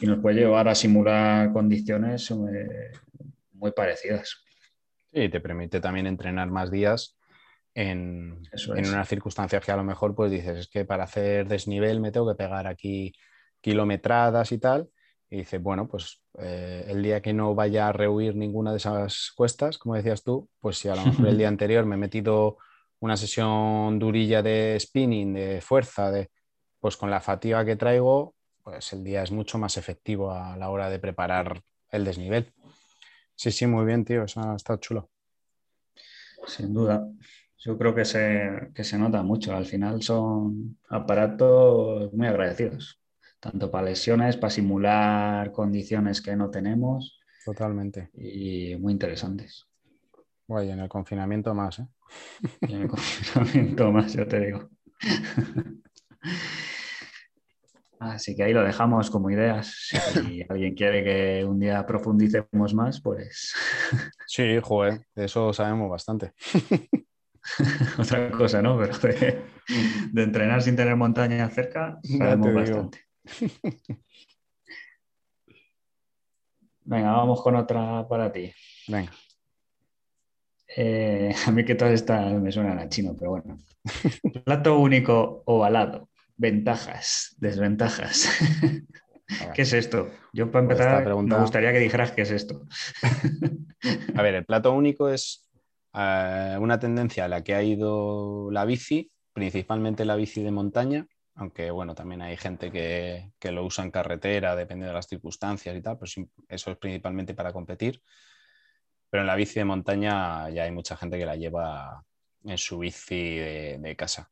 [0.00, 2.90] y nos puede llevar a simular condiciones eh,
[3.52, 4.44] muy parecidas.
[5.12, 7.15] Sí, te permite también entrenar más días
[7.76, 8.42] en,
[8.74, 12.10] en unas circunstancias que a lo mejor pues dices, es que para hacer desnivel me
[12.10, 13.12] tengo que pegar aquí
[13.60, 14.88] kilometradas y tal.
[15.28, 19.30] Y dices, bueno, pues eh, el día que no vaya a rehuir ninguna de esas
[19.36, 22.56] cuestas, como decías tú, pues si a lo mejor el día anterior me he metido
[23.00, 26.30] una sesión durilla de spinning, de fuerza, de,
[26.80, 30.70] pues con la fatiga que traigo, pues el día es mucho más efectivo a la
[30.70, 31.60] hora de preparar
[31.90, 32.54] el desnivel.
[33.34, 35.10] Sí, sí, muy bien, tío, eso ha estado chulo.
[36.46, 37.06] Sin duda.
[37.66, 39.56] Yo creo que se, que se nota mucho.
[39.56, 43.00] Al final son aparatos muy agradecidos,
[43.40, 47.18] tanto para lesiones, para simular condiciones que no tenemos.
[47.44, 48.10] Totalmente.
[48.14, 49.66] Y muy interesantes.
[50.46, 51.88] Guay, en el confinamiento más, ¿eh?
[52.60, 54.70] en el confinamiento más, ya te digo.
[57.98, 59.88] Así que ahí lo dejamos como ideas.
[60.12, 63.54] Si alguien quiere que un día profundicemos más, pues.
[64.24, 66.32] Sí, joder, de eso sabemos bastante.
[67.98, 68.78] otra cosa, ¿no?
[68.78, 68.98] Pero
[70.12, 73.06] de, entrenar sin tener montaña cerca, sabemos bastante.
[76.84, 78.52] Venga, vamos con otra para ti.
[78.86, 79.12] Venga.
[80.76, 83.58] Eh, a mí que todas estas me suenan a chino, pero bueno.
[84.44, 86.08] Plato único ovalado.
[86.36, 88.28] Ventajas, desventajas.
[89.54, 90.10] ¿Qué es esto?
[90.32, 92.66] Yo para pues empezar me gustaría que dijeras qué es esto.
[94.14, 95.45] a ver, el plato único es
[95.96, 101.06] eh, una tendencia a la que ha ido la bici, principalmente la bici de montaña,
[101.36, 105.82] aunque bueno, también hay gente que, lo usa en carretera, depende de las circunstancias y
[105.82, 106.10] tal, pero
[106.48, 108.02] eso es principalmente para competir.
[109.10, 112.04] pero en la bici de montaña ya hay mucha gente que la lleva
[112.44, 114.30] en su bici de, casa.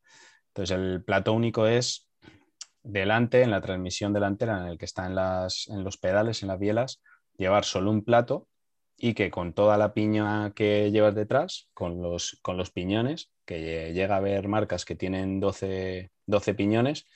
[0.48, 2.08] Entonces el plato único es
[2.82, 6.48] delante, en la transmisión delantera, en el que está en, las, en los pedales, en
[6.48, 7.02] las bielas,
[7.36, 8.48] llevar solo un plato
[8.96, 13.92] y que con toda la piña que llevas detrás, con los, con los piñones, que
[13.92, 17.06] llega a haber marcas que tienen 12, 12 piñones,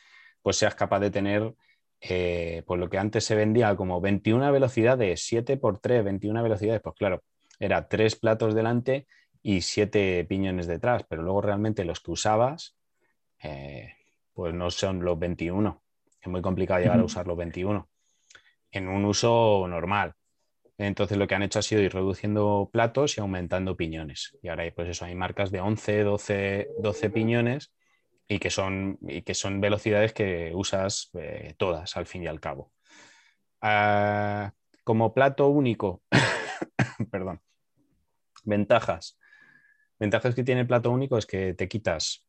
[0.43, 1.55] pues seas capaz de tener
[2.01, 6.81] eh, pues lo que antes se vendía como 21 velocidades, 7 por 3, 21 velocidades,
[6.83, 7.23] pues claro,
[7.59, 9.07] era tres platos delante
[9.43, 12.77] y siete piñones detrás, pero luego realmente los que usabas,
[13.43, 13.95] eh,
[14.33, 15.83] pues no son los 21.
[16.21, 17.89] Es muy complicado llegar a usar los 21
[18.71, 20.15] en un uso normal.
[20.79, 24.39] Entonces lo que han hecho ha sido ir reduciendo platos y aumentando piñones.
[24.43, 27.73] Y ahora hay, pues eso, hay marcas de 11, 12, 12 piñones
[28.29, 32.39] y que son, y que son velocidades que usas eh, todas al fin y al
[32.39, 32.73] cabo.
[33.61, 34.53] Ah,
[34.85, 36.03] como plato único,
[37.11, 37.43] perdón,
[38.45, 39.19] ventajas.
[39.99, 42.25] Ventajas que tiene el plato único es que te quitas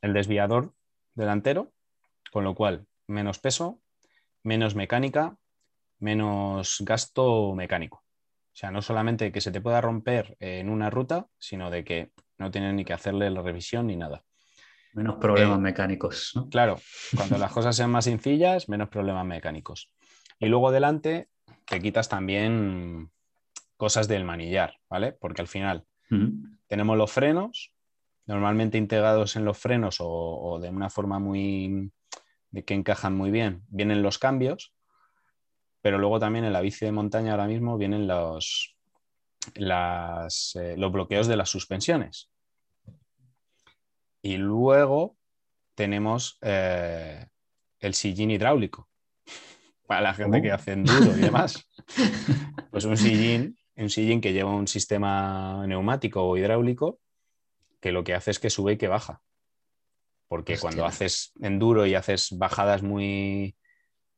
[0.00, 0.74] el desviador
[1.14, 1.72] delantero,
[2.32, 3.80] con lo cual menos peso,
[4.42, 5.36] menos mecánica,
[5.98, 7.98] menos gasto mecánico.
[7.98, 12.10] O sea, no solamente que se te pueda romper en una ruta, sino de que
[12.38, 14.24] no tienes ni que hacerle la revisión ni nada.
[14.94, 16.32] Menos problemas eh, mecánicos.
[16.50, 16.80] Claro,
[17.16, 19.92] cuando las cosas sean más sencillas, menos problemas mecánicos.
[20.38, 21.28] Y luego adelante
[21.66, 23.10] te quitas también
[23.76, 25.12] cosas del manillar, ¿vale?
[25.12, 25.84] Porque al final
[26.66, 27.72] tenemos los frenos,
[28.26, 31.92] normalmente integrados en los frenos o, de una forma muy
[32.50, 34.72] de que encajan muy bien, vienen los cambios,
[35.88, 38.76] pero luego también en la bici de montaña ahora mismo vienen los,
[39.54, 42.30] eh, los bloqueos de las suspensiones.
[44.20, 45.16] Y luego
[45.74, 47.26] tenemos eh,
[47.80, 48.90] el sillín hidráulico,
[49.86, 51.66] para la gente que hace enduro y demás.
[52.70, 57.00] Pues un sillín, un sillín que lleva un sistema neumático o hidráulico
[57.80, 59.22] que lo que hace es que sube y que baja.
[60.28, 63.56] Porque cuando haces enduro y haces bajadas muy,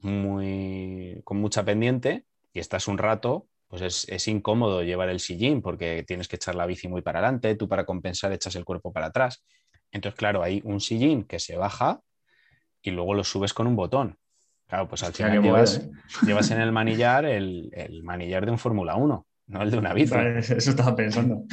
[0.00, 5.62] muy con mucha pendiente y estás un rato, pues es, es, incómodo llevar el sillín
[5.62, 8.92] porque tienes que echar la bici muy para adelante, tú para compensar echas el cuerpo
[8.92, 9.44] para atrás.
[9.92, 12.00] Entonces, claro, hay un sillín que se baja
[12.82, 14.18] y luego lo subes con un botón.
[14.66, 15.90] Claro, pues al final llevas, ¿eh?
[16.26, 17.70] llevas, en el manillar el,
[18.04, 20.14] manillar de un Fórmula 1, no el de una bici.
[20.14, 21.44] Eso estaba pensando.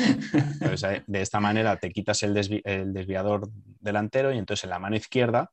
[0.62, 4.96] Eh, de esta manera te quitas el, el desviador delantero y entonces en la mano
[4.96, 5.52] izquierda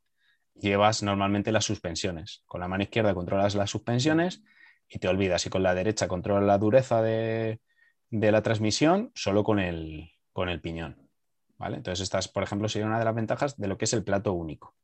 [0.55, 2.43] llevas normalmente las suspensiones.
[2.47, 4.43] Con la mano izquierda controlas las suspensiones
[4.89, 5.47] y te olvidas.
[5.47, 7.61] Y con la derecha controlas la dureza de,
[8.11, 11.11] de la transmisión solo con el, con el piñón.
[11.59, 11.77] ¿vale?
[11.77, 14.33] Entonces, estas, por ejemplo, sería una de las ventajas de lo que es el plato
[14.33, 14.75] único.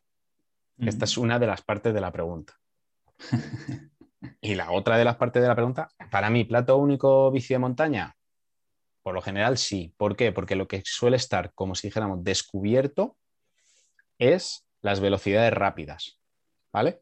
[0.78, 2.54] Esta es una de las partes de la pregunta.
[4.40, 7.58] y la otra de las partes de la pregunta, para mí, plato único bici de
[7.58, 8.16] montaña,
[9.02, 9.94] por lo general sí.
[9.96, 10.32] ¿Por qué?
[10.32, 13.18] Porque lo que suele estar, como si dijéramos, descubierto
[14.18, 16.18] es las velocidades rápidas.
[16.72, 17.00] ¿Vale?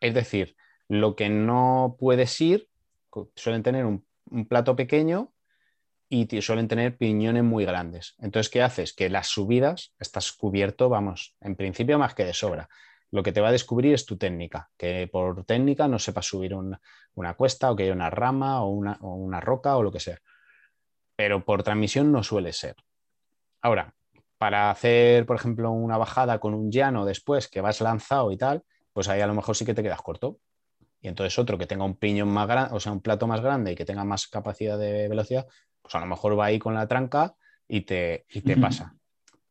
[0.00, 0.56] Es decir,
[0.88, 2.68] lo que no puedes ir,
[3.36, 4.04] suelen tener un,
[4.48, 5.32] plato pequeño
[6.08, 8.14] y suelen tener piñones muy grandes.
[8.18, 8.92] Entonces, ¿qué haces?
[8.92, 12.68] Que las subidas estás cubierto, vamos, en principio más que de sobra.
[13.10, 16.54] Lo que te va a descubrir es tu técnica, que por técnica no sepas subir
[16.54, 20.18] una cuesta o que haya una rama o una roca o lo que sea.
[21.14, 22.76] Pero por transmisión no suele ser.
[23.62, 23.94] Ahora,
[24.38, 28.62] para hacer, por ejemplo, una bajada con un llano después que vas lanzado y tal,
[28.92, 30.38] pues ahí a lo mejor sí que te quedas corto.
[31.00, 33.72] Y entonces otro que tenga un piñón más grande, o sea, un plato más grande
[33.72, 35.46] y que tenga más capacidad de velocidad,
[35.82, 37.34] pues a lo mejor va ahí con la tranca
[37.68, 38.94] y te, te pasa.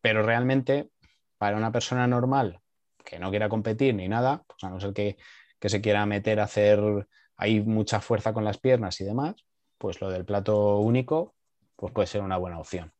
[0.00, 0.90] Pero realmente,
[1.38, 2.60] para una persona normal
[3.04, 5.16] que no quiera competir ni nada, pues a no ser que,
[5.60, 9.34] se quiera meter a hacer ahí mucha fuerza con las piernas y demás,
[9.78, 11.34] pues lo del plato único
[11.76, 12.92] pues puede ser una buena opción.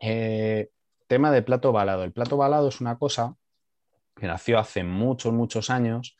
[0.00, 0.70] Eh,
[1.08, 2.04] tema de plato balado.
[2.04, 3.34] El plato balado es una cosa
[4.14, 6.16] que nació hace muchos, muchos años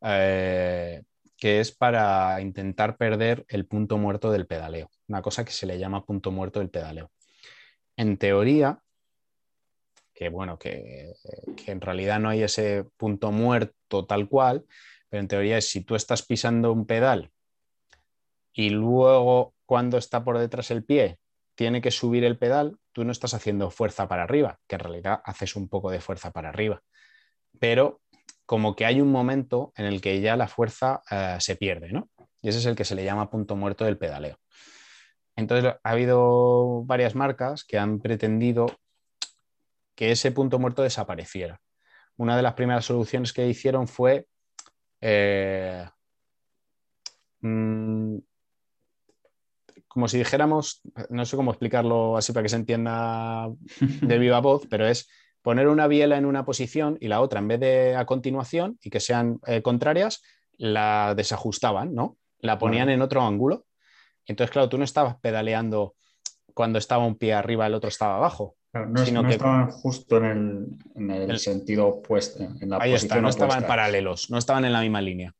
[0.00, 1.02] eh,
[1.36, 5.78] que es para intentar perder el punto muerto del pedaleo, una cosa que se le
[5.78, 7.12] llama punto muerto del pedaleo.
[7.96, 8.80] En teoría,
[10.12, 11.14] que bueno, que,
[11.66, 14.66] en realidad no hay ese punto muerto tal cual,
[15.08, 17.30] pero en teoría es si tú estás pisando un pedal
[18.52, 21.18] y luego cuando está por detrás el pie
[21.54, 25.20] tiene que subir el pedal, tú no estás haciendo fuerza para arriba, que en realidad
[25.24, 26.82] haces un poco de fuerza para arriba,
[27.60, 28.00] pero
[28.44, 32.10] como que hay un momento en el que ya la fuerza eh, se pierde, ¿no?
[32.42, 34.36] Y ese es el que se le llama punto muerto del pedaleo.
[35.36, 38.66] Entonces, ha habido varias marcas que han pretendido
[39.94, 41.60] que ese punto muerto desapareciera.
[42.16, 44.26] Una de las primeras soluciones que hicieron fue
[45.00, 45.88] eh,
[47.42, 48.18] mm,
[49.88, 53.48] como si dijéramos, no sé cómo explicarlo así para que se entienda
[53.80, 55.08] de viva voz, pero es
[55.42, 58.90] poner una biela en una posición y la otra, en vez de a continuación y
[58.90, 60.22] que sean eh, contrarias,
[60.58, 62.16] la desajustaban, ¿no?
[62.40, 63.64] La ponían en otro ángulo.
[64.26, 65.94] Entonces, claro, tú no estabas pedaleando
[66.54, 68.56] cuando estaba un pie arriba, el otro estaba abajo.
[68.72, 72.44] no, sino que estaban justo en el, sentido opuesto.
[72.60, 75.34] En la ahí está, no estaban paralelos, no estaban en la misma línea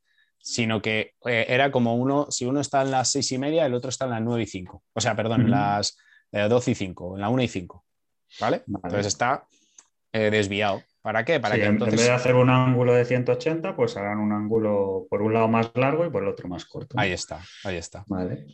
[0.49, 3.75] sino que eh, era como uno, si uno está en las seis y media, el
[3.75, 4.83] otro está en las nueve y cinco.
[4.93, 5.95] O sea, perdón, en las
[6.31, 7.85] eh, doce y cinco, en la una y cinco.
[8.39, 8.63] ¿Vale?
[8.65, 9.45] Entonces está
[10.11, 10.81] eh, desviado.
[11.03, 11.39] ¿Para qué?
[11.39, 15.21] Para que en, vez de hacer un ángulo de 180, pues hagan un ángulo por
[15.21, 16.95] un lado más largo y por el otro más corto.
[16.99, 18.03] Ahí está, ahí está.
[18.07, 18.47] Vale.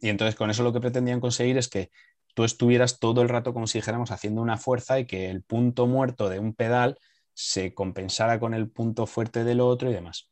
[0.00, 1.90] Y entonces con eso lo que pretendían conseguir es que
[2.34, 5.88] tú estuvieras todo el rato como si dijéramos haciendo una fuerza y que el punto
[5.88, 6.96] muerto de un pedal
[7.32, 10.30] se compensara con el punto fuerte del otro y demás.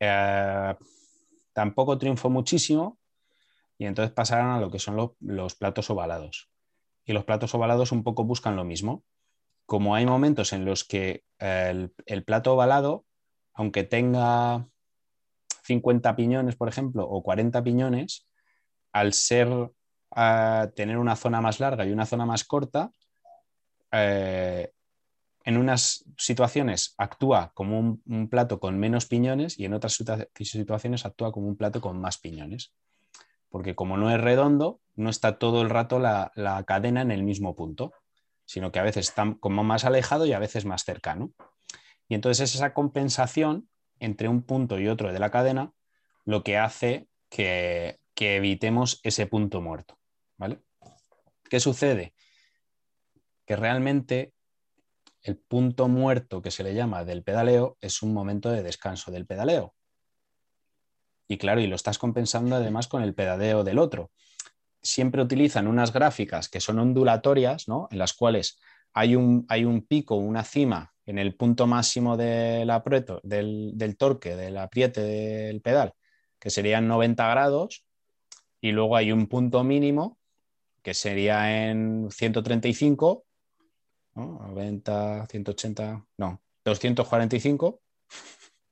[0.00, 0.74] Eh,
[1.52, 2.98] tampoco triunfó muchísimo
[3.78, 6.50] y entonces pasaron a lo que son los platos ovalados.
[7.04, 9.04] Y los platos ovalados un poco buscan lo mismo.
[9.66, 11.92] Como hay momentos en los que el,
[12.24, 13.06] plato ovalado,
[13.54, 14.66] aunque tenga
[15.62, 18.28] 50 piñones, por ejemplo, o 40 piñones,
[18.92, 19.70] al ser
[20.74, 22.90] tener una zona más larga y una zona más corta,
[23.92, 24.72] eh,
[25.44, 30.02] en unas situaciones actúa como un, plato con menos piñones y en otras
[30.34, 32.72] situaciones actúa como un plato con más piñones.
[33.48, 37.56] Porque como no es redondo, no está todo el rato la, cadena en el mismo
[37.56, 37.92] punto,
[38.44, 41.32] sino que a veces está como más alejado y a veces más cercano.
[42.08, 43.68] Y entonces es esa compensación
[44.00, 45.72] entre un punto y otro de la cadena
[46.24, 49.98] lo que hace que, que evitemos ese punto muerto.
[50.36, 50.60] ¿vale?
[51.48, 52.14] ¿Qué sucede?
[53.44, 54.32] Que realmente
[55.22, 59.26] el punto muerto que se le llama del pedaleo es un momento de descanso del
[59.26, 59.74] pedaleo.
[61.26, 64.10] Y claro, y lo estás compensando además con el pedaleo del otro.
[64.80, 67.88] Siempre utilizan unas gráficas que son ondulatorias, ¿no?
[67.90, 68.58] En las cuales
[68.94, 73.96] hay un, hay un pico, una cima en el punto máximo del, apreto, del, del
[73.96, 75.94] torque, del apriete del pedal,
[76.38, 77.84] que serían 90 grados,
[78.60, 80.18] y luego hay un punto mínimo
[80.82, 83.24] que sería en 135
[84.18, 87.80] 90, 180, no, 245.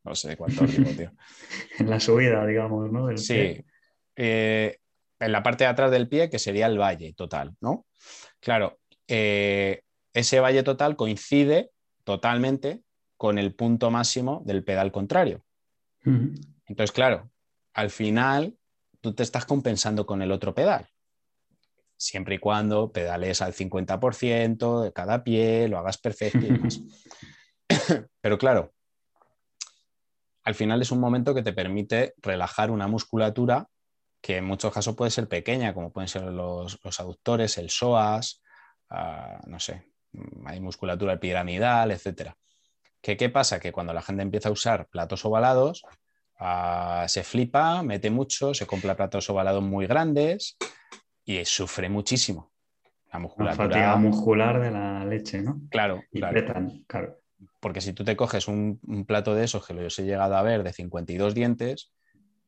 [0.04, 1.12] No sé cuánto digo, tío.
[1.78, 3.16] en la subida, digamos, ¿no?
[3.16, 3.64] sí.
[4.14, 4.78] Eh,
[5.18, 7.86] en la parte de atrás del pie, que sería el valle total, ¿no?
[8.40, 8.78] Claro,
[9.08, 9.82] eh,
[10.12, 11.70] ese valle total coincide
[12.04, 12.82] totalmente
[13.16, 15.44] con el punto máximo del pedal contrario.
[16.04, 17.30] Entonces, claro,
[17.74, 18.56] al final
[19.00, 20.88] tú te estás compensando con el otro pedal
[21.96, 26.80] siempre y cuando pedales al 50% de cada pie, lo hagas perfecto y demás.
[28.20, 28.72] Pero claro,
[30.44, 33.66] al final es un momento que te permite relajar una musculatura
[34.20, 38.42] que en muchos casos puede ser pequeña, como pueden ser los, aductores, el psoas,
[38.90, 39.84] ah, no sé,
[40.46, 42.32] hay musculatura piramidal, etc.
[43.00, 43.60] ¿Qué, ¿Qué pasa?
[43.60, 45.82] Que cuando la gente empieza a usar platos ovalados,
[46.38, 50.56] ah, se flipa, mete mucho, se compra platos ovalados muy grandes,
[51.26, 52.52] y sufre muchísimo.
[53.12, 53.68] La musculatura.
[53.68, 55.60] fatiga muscular de la leche, ¿no?
[55.70, 56.02] Claro,
[56.86, 57.18] claro.
[57.60, 60.62] Porque si tú te coges un, plato de esos que los he llegado a ver
[60.62, 61.92] de 52 dientes,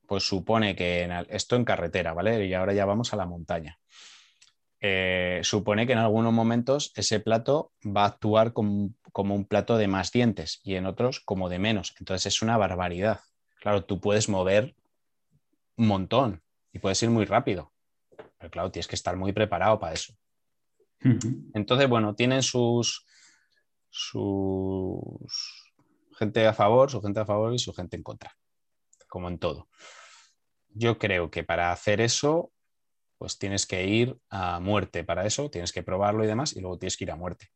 [0.07, 2.47] pues supone que en, esto en carretera, ¿vale?
[2.47, 3.79] Y ahora ya vamos a la montaña.
[4.81, 9.77] Eh, supone que en algunos momentos ese plato va a actuar como, como, un plato
[9.77, 11.95] de más dientes y en otros como de menos.
[11.99, 13.21] Entonces es una barbaridad.
[13.61, 14.77] Claro, tú puedes mover
[15.77, 17.73] un montón y puedes ir muy rápido.
[18.39, 20.15] Pero claro, tienes que estar muy preparado para eso.
[21.55, 23.07] Entonces, bueno, tienen sus,
[23.91, 25.69] sus
[26.19, 28.37] gente a favor, su gente a favor y su gente en contra,
[29.09, 29.69] como en todo.
[30.71, 32.53] Yo creo que para hacer eso,
[33.19, 36.79] pues tienes que ir a muerte para eso, tienes que probarlo y demás, y luego
[36.79, 37.51] tienes que ir a muerte.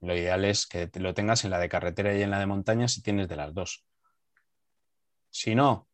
[0.00, 2.88] Lo ideal es que lo tengas en la de carretera y en la de montaña
[2.88, 3.84] si tienes de las dos.
[5.30, 5.88] Si no,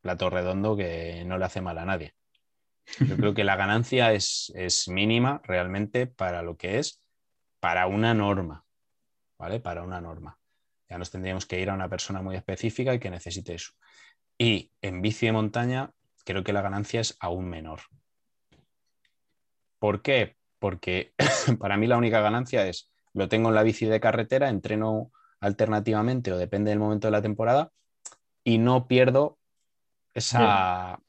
[0.00, 2.14] plato redondo que no le hace mal a nadie.
[3.00, 4.52] Yo creo que la ganancia es,
[4.88, 7.02] mínima realmente para lo que es
[7.60, 8.64] para una norma,
[9.38, 9.60] ¿vale?
[9.60, 10.38] Para una norma.
[10.88, 13.72] Ya nos tendríamos que ir a una persona muy específica y que necesite eso.
[14.36, 15.90] Y en bici de montaña
[16.24, 17.80] creo que la ganancia es aún menor.
[19.78, 20.36] ¿Por qué?
[20.58, 21.14] Porque
[21.58, 25.10] para mí la única ganancia es, lo tengo en la bici de carretera, entreno
[25.40, 27.70] alternativamente o depende del momento de la temporada
[28.42, 29.38] y no pierdo
[30.12, 31.00] esa,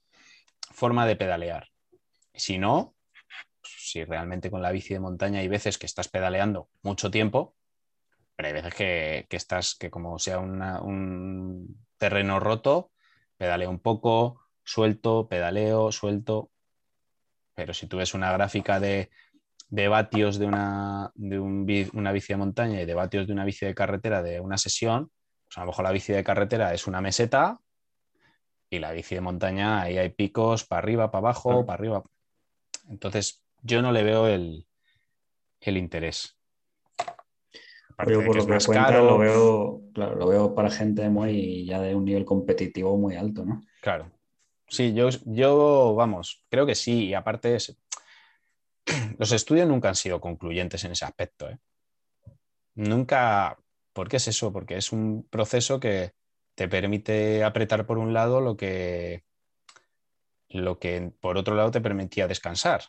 [0.76, 1.70] forma de pedalear.
[2.34, 2.96] Si no,
[3.64, 7.56] si realmente con la bici de montaña hay veces que estás pedaleando mucho tiempo,
[8.36, 12.92] pero hay veces que, estás, que como sea un terreno roto,
[13.38, 16.52] pedaleo un poco, suelto, pedaleo, suelto.
[17.54, 19.10] pero si tú ves una gráfica de,
[19.70, 23.66] de vatios de, una, de una bici de montaña y de vatios de una bici
[23.66, 25.12] de carretera de una sesión,
[25.46, 27.60] pues a lo mejor la bici de carretera es una meseta
[28.70, 32.04] y la bici de montaña ahí hay picos para arriba, para abajo, para arriba.
[32.90, 34.68] Entonces, yo no le veo el,
[35.62, 36.38] el interés.
[38.08, 41.96] Yo por lo que, cuenta, lo veo, claro, lo veo para gente muy ya de
[41.96, 43.62] un nivel competitivo muy alto, ¿no?
[43.82, 44.12] Claro.
[44.68, 47.06] Sí, yo, yo vamos, creo que sí.
[47.06, 47.78] Y aparte, es,
[49.18, 51.50] los estudios nunca han sido concluyentes en ese aspecto.
[51.50, 51.58] ¿eh?
[52.76, 53.58] Nunca.
[53.94, 54.52] ¿Por qué es eso?
[54.52, 56.12] Porque es un proceso que
[56.56, 59.24] te permite apretar por un lado lo que,
[60.50, 62.84] lo que por otro lado te permitía descansar.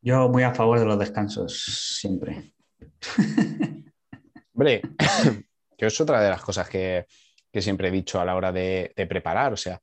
[0.00, 2.52] Yo muy a favor de los descansos, siempre.
[4.54, 4.82] Hombre,
[5.76, 7.06] que es otra de las cosas que,
[7.52, 9.52] siempre he dicho a la hora de, preparar.
[9.52, 9.80] O sea,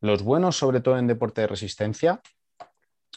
[0.00, 2.20] los buenos, sobre todo en deporte de resistencia,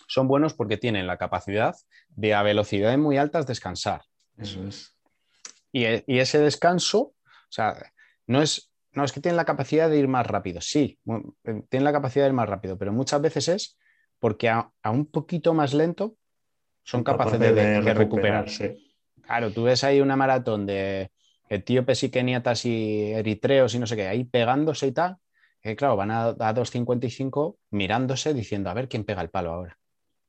[0.08, 1.76] son buenos porque tienen la capacidad
[2.10, 4.04] de a velocidades muy altas descansar.
[4.38, 4.96] Eso es.
[5.72, 7.14] Y, ese descanso,
[7.46, 7.91] o sea,
[8.28, 11.00] no es, no es que tienen la capacidad de ir más rápido, sí,
[11.70, 13.78] tienen la capacidad de ir más rápido, pero muchas veces es
[14.20, 16.16] porque a, un poquito más lento
[16.84, 18.78] son capaces de, recuperarse.
[19.22, 21.12] Claro, tú ves ahí una maratón de
[21.50, 25.18] etíopes y keniatas y eritreos y no sé qué, ahí pegándose y tal,
[25.62, 29.78] que claro, van a, a 2.55 mirándose diciendo, a ver quién pega el palo ahora.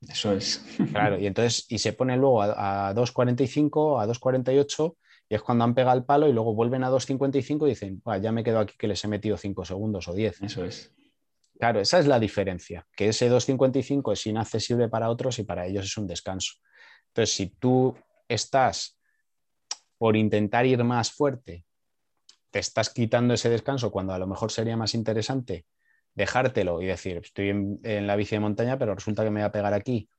[0.01, 0.63] Eso es.
[0.91, 4.95] Claro, y entonces, y se pone luego a, 2.45, a 2.48,
[5.29, 8.31] y es cuando han pegado el palo y luego vuelven a 2.55 y dicen, ya
[8.31, 10.41] me quedo aquí que les he metido 5 segundos o 10.
[10.41, 10.93] Eso es.
[11.59, 15.85] Claro, esa es la diferencia, que ese 2.55 es inaccesible para otros y para ellos
[15.85, 16.53] es un descanso.
[17.07, 17.95] Entonces, si tú
[18.27, 18.97] estás
[19.97, 21.65] por intentar ir más fuerte,
[22.51, 25.65] te estás quitando ese descanso cuando a lo mejor sería más interesante
[26.17, 29.51] dejártelo y decir, estoy en, la bici de montaña, pero resulta que me voy a
[29.51, 30.09] pegar aquí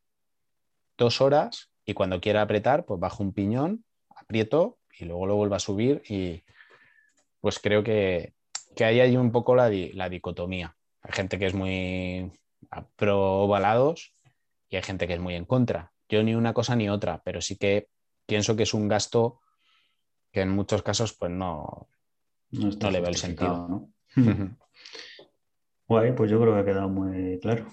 [0.97, 3.85] dos horas y cuando quiera apretar, pues bajo un piñón,
[4.15, 6.43] aprieto y luego lo vuelvo a subir y
[7.41, 8.35] pues creo que,
[8.75, 10.77] que ahí hay un poco la, la dicotomía.
[11.03, 12.33] Hay gente que es muy
[12.97, 14.15] pro ovalados
[14.69, 15.93] y hay gente que es muy en contra.
[16.09, 17.89] Yo ni una cosa ni otra, pero sí que
[18.27, 19.41] pienso que es un gasto
[20.33, 21.89] que en muchos casos pues no,
[22.51, 23.89] no, le veo el sentido.
[25.89, 27.67] Guay, pues yo creo que ha quedado muy claro.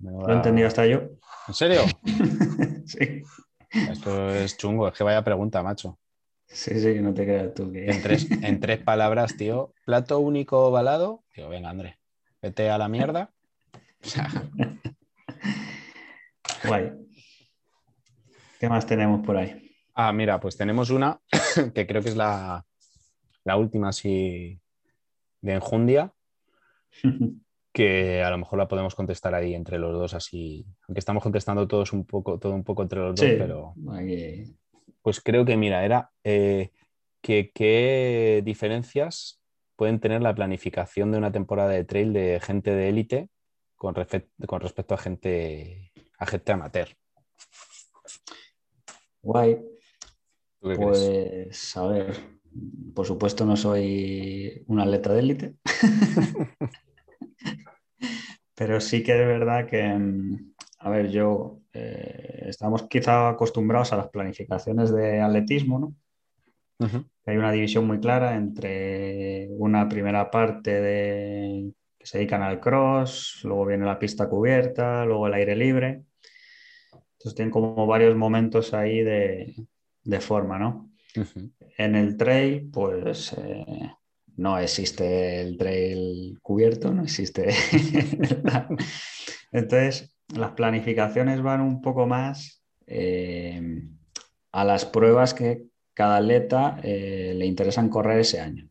[0.00, 1.02] Lo he entendido hasta yo.
[1.46, 1.82] ¿En serio?
[2.86, 3.22] sí.
[3.70, 5.98] Esto es chungo, es que vaya pregunta, macho.
[6.46, 7.90] Sí, sí, no te creas tú que.
[7.90, 9.74] En tres, en tres palabras, tío.
[9.84, 11.24] Plato único ovalado.
[11.36, 11.98] Digo, venga, André,
[12.40, 13.32] vete a la mierda.
[16.64, 16.92] Guay.
[18.58, 19.76] ¿Qué más tenemos por ahí?
[19.94, 21.20] Ah, mira, pues tenemos una
[21.74, 22.64] que creo que es la,
[23.44, 24.60] la última así
[25.40, 26.12] de enjundia,
[27.78, 31.68] que a lo mejor la podemos contestar ahí entre los dos así, aunque estamos contestando
[31.68, 33.72] todos un poco, todo un poco entre los dos, pero
[35.00, 36.72] pues creo que mira, era eh,
[37.20, 39.40] que qué diferencias
[39.76, 43.28] pueden tener la planificación de una temporada de trail de gente de élite
[43.76, 46.88] con, con respecto a gente, a gente amateur.
[49.22, 49.56] Guay.
[50.58, 52.16] Pues a ver,
[52.92, 55.54] por supuesto no soy un atleta de élite,
[58.58, 63.96] pero sí que de verdad que, mm, a ver, yo eh, estamos quizá acostumbrados a
[63.96, 65.94] las planificaciones de atletismo, ¿no?
[67.26, 73.40] Hay una división muy clara entre una primera parte de que se dedican al cross,
[73.44, 76.02] luego viene la pista cubierta, luego el aire libre.
[76.92, 79.54] Entonces tienen como varios momentos ahí de,
[80.04, 80.90] de forma, ¿no?
[81.76, 83.92] En el trail, pues eh,
[84.38, 87.48] no existe el trail cubierto, no existe.
[89.52, 93.82] Entonces, las planificaciones van un poco más eh,
[94.52, 98.68] a las pruebas que cada atleta eh, le interesan correr ese año.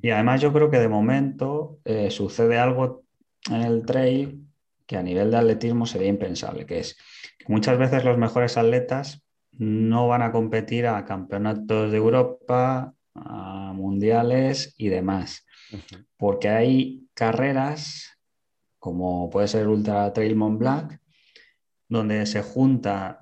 [0.00, 3.04] Y además yo creo que de momento sucede algo
[3.50, 4.46] en el trail
[4.86, 6.96] que a nivel de atletismo sería impensable, que es
[7.38, 9.22] que muchas veces los mejores atletas
[9.52, 12.94] no van a competir a campeonatos de Europa,
[13.24, 15.46] a mundiales y demás.
[16.16, 18.18] Porque hay carreras,
[18.78, 20.92] como puede ser Ultra Trail Mont Blanc,
[21.88, 23.20] donde se junta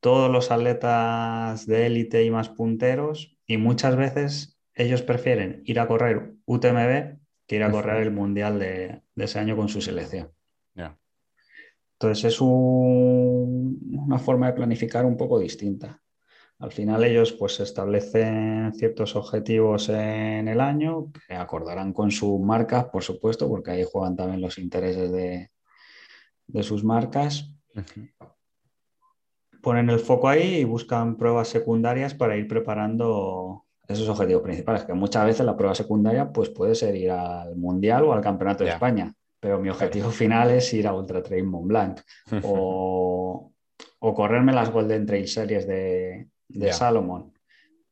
[0.00, 5.86] todos los atletas de élite y más punteros y muchas veces ellos prefieren ir a
[5.86, 10.32] correr UTMB que ir a correr el mundial de, ese año con su selección.
[10.74, 16.00] Entonces es una forma de planificar un poco distinta.
[16.60, 22.84] Al final ellos pues establecen ciertos objetivos en el año que acordarán con sus marcas,
[22.86, 25.50] por supuesto, porque ahí juegan también los intereses de,
[26.46, 27.50] de sus marcas,
[29.62, 34.92] ponen el foco ahí y buscan pruebas secundarias para ir preparando esos objetivos principales, que
[34.92, 38.70] muchas veces la prueba secundaria pues, puede ser ir al Mundial o al Campeonato de
[38.70, 42.00] España, pero mi objetivo final es ir a Ultra Trail Mont Blanc
[42.44, 43.52] o,
[43.98, 46.28] correrme las Golden Trail Series de,
[46.72, 47.32] Salomon.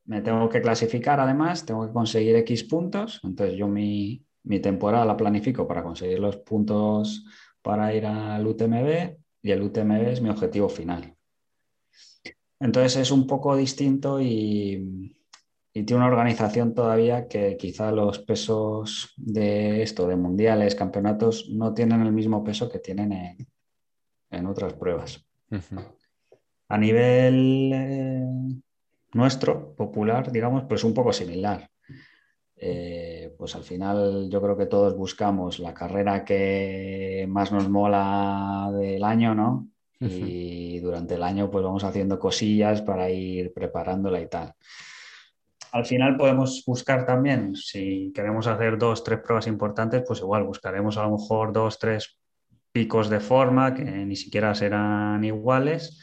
[0.04, 5.04] Me tengo que clasificar además, tengo que conseguir X puntos, entonces yo mi, mi temporada
[5.04, 7.24] la planifico para conseguir los puntos
[7.62, 11.14] para ir al UTMB y el UTMB es mi objetivo final.
[12.60, 15.14] Entonces es un poco distinto y,
[15.72, 22.00] tiene una organización todavía que quizá los pesos de esto, de mundiales, campeonatos, no tienen
[22.00, 23.46] el mismo peso que tienen
[24.28, 25.24] en, otras pruebas.
[26.68, 28.24] A nivel eh,
[29.14, 31.68] nuestro, popular, digamos, pues un poco similar.
[32.60, 38.70] Eh, pues al final yo creo que todos buscamos la carrera que más nos mola
[38.72, 39.68] del año, ¿no?
[40.00, 44.54] Y durante el año pues vamos haciendo cosillas para ir preparándola y tal.
[45.72, 50.96] Al final podemos buscar también, si queremos hacer dos, tres pruebas importantes, pues igual buscaremos
[50.96, 52.18] a lo mejor dos, tres
[52.72, 56.00] picos de forma que ni siquiera serán iguales,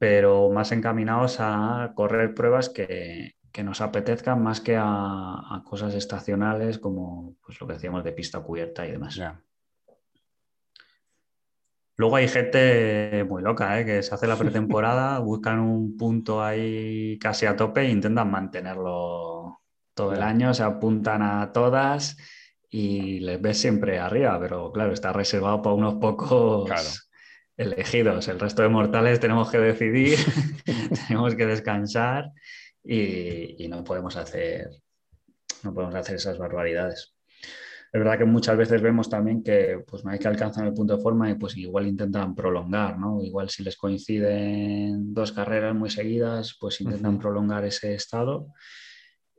[0.00, 6.78] pero más encaminados a correr pruebas que, que nos apetezcan más que a, cosas estacionales
[6.78, 9.20] como pues, lo que decíamos de pista cubierta y demás.
[11.96, 13.84] Luego hay gente muy loca, ¿eh?
[13.84, 19.60] que se hace la pretemporada, buscan un punto ahí casi a tope e intentan mantenerlo
[19.92, 22.16] todo el año, se apuntan a todas
[22.70, 27.09] y les ves siempre arriba, pero claro, está reservado para unos pocos
[27.60, 28.26] elegidos.
[28.28, 30.18] El resto de mortales tenemos que decidir,
[31.08, 32.32] tenemos que descansar
[32.82, 34.70] y, no podemos hacer
[35.62, 37.14] no podemos hacer esas barbaridades.
[37.92, 40.96] Es verdad que muchas veces vemos también que pues no hay que alcanzar el punto
[40.96, 43.22] de forma y pues igual intentan prolongar, ¿no?
[43.22, 48.46] Igual si les coinciden dos carreras muy seguidas, pues intentan prolongar ese estado.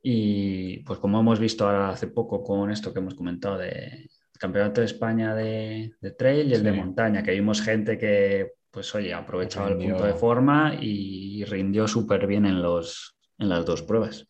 [0.03, 4.09] Y pues como hemos visto ahora hace poco con esto que hemos comentado de
[4.41, 9.13] Campeonato de España de, trail y el de montaña, que vimos gente que pues oye,
[9.13, 14.27] aprovechaba el punto de forma y rindió súper bien en los, en las dos pruebas.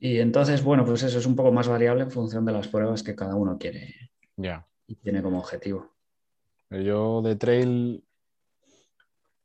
[0.00, 3.04] Y entonces, bueno, pues eso es un poco más variable en función de las pruebas
[3.04, 5.94] que cada uno quiere ya y tiene como objetivo.
[6.70, 8.04] Yo de trail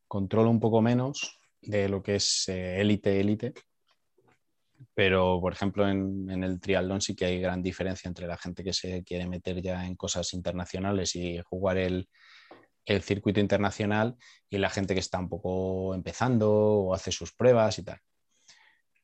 [0.07, 3.53] controlo un poco menos de lo que es eh, élite, élite.
[4.95, 8.73] Pero, por ejemplo, en, el triatlón sí que hay gran diferencia entre la gente que
[8.73, 12.07] se quiere meter ya en cosas internacionales y jugar el,
[12.85, 14.15] el circuito internacional
[14.49, 17.99] y la gente que está un poco empezando o hace sus pruebas y tal.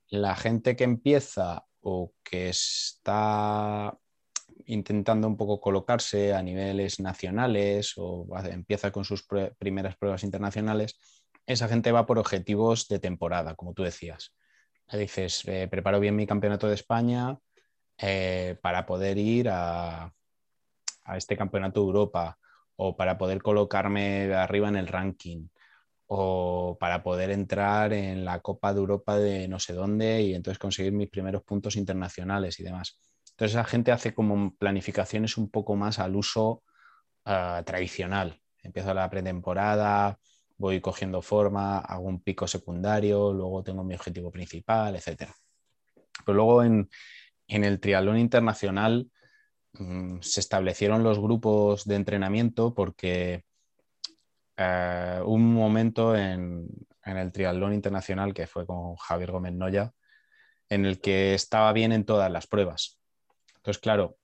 [0.10, 3.98] La gente que empieza o que está
[4.66, 9.26] intentando un poco colocarse a niveles nacionales o empieza con sus
[9.58, 11.00] primeras pruebas internacionales,
[11.46, 14.34] esa gente va por objetivos de temporada, como tú decías.
[14.92, 17.38] Dices, eh, preparo bien mi campeonato de España
[17.98, 20.12] eh, para poder ir a,
[21.04, 22.38] a este campeonato de Europa
[22.76, 25.48] o para poder colocarme arriba en el ranking
[26.08, 30.58] o para poder entrar en la Copa de Europa de no sé dónde y entonces
[30.58, 33.00] conseguir mis primeros puntos internacionales y demás.
[33.32, 36.64] Entonces la gente hace como planificaciones un poco más al uso
[37.26, 38.42] ah, tradicional.
[38.64, 40.20] Empiezo la pretemporada,
[40.60, 45.32] voy cogiendo forma, hago un pico secundario, luego tengo mi objetivo principal, etc.
[46.24, 46.88] Pero luego en,
[47.47, 49.10] en el triatlón internacional
[49.74, 53.45] Mm, se establecieron los grupos de entrenamiento porque
[54.57, 56.68] eh, un momento en,
[57.03, 59.93] el triatlón internacional que fue con Javier Gómez Noya,
[60.70, 62.99] en el que estaba bien en todas las pruebas.
[63.55, 64.18] Entonces, claro,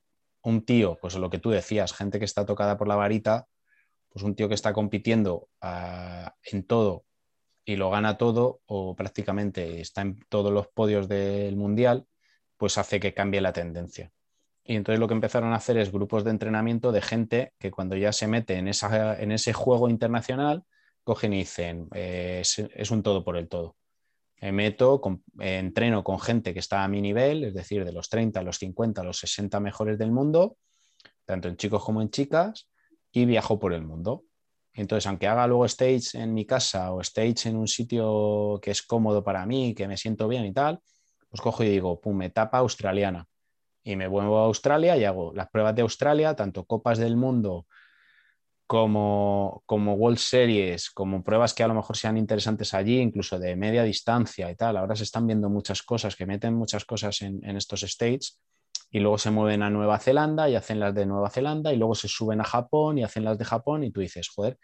[0.43, 3.47] un tío, pues lo que tú decías, gente que está tocada por la varita,
[4.15, 7.03] pues un tío que está compitiendo eh, en todo
[7.65, 12.07] y lo gana todo o prácticamente está en todos los podios del mundial,
[12.55, 14.13] pues hace que cambie la tendencia.
[14.63, 17.97] Y entonces lo que empezaron a hacer es grupos de entrenamiento de gente que cuando
[17.97, 20.63] ya se mete en, esa, en ese juego internacional,
[21.03, 23.75] cogen y dicen, eh, es, un todo por el todo.
[24.39, 25.01] Me meto,
[25.39, 29.03] entreno con gente que está a mi nivel, es decir, de los 30, los 50,
[29.03, 30.55] los 60 mejores del mundo,
[31.25, 32.69] tanto en chicos como en chicas,
[33.15, 34.25] y viajo por el mundo.
[34.73, 38.81] Entonces, aunque haga luego stage en mi casa o stage en un sitio que es
[38.81, 40.79] cómodo para mí, que me siento bien y tal,
[41.29, 43.25] pues cojo y digo, pum, etapa australiana
[43.83, 47.67] y me vuelvo a Australia y hago las pruebas de Australia, tanto Copas del Mundo
[48.67, 53.55] como, como World Series, como pruebas que a lo mejor sean interesantes allí, incluso de
[53.55, 54.77] media distancia y tal.
[54.77, 58.41] Ahora se están viendo muchas cosas, que meten muchas cosas en, estos states
[58.95, 61.95] y luego se mueven a Nueva Zelanda y hacen las de Nueva Zelanda y luego
[61.95, 64.57] se suben a Japón y hacen las de Japón y tú dices, joder,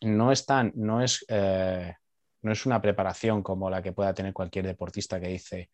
[0.00, 1.92] no es no es, eh,
[2.40, 5.68] no es una preparación como la que pueda tener cualquier deportista que dice,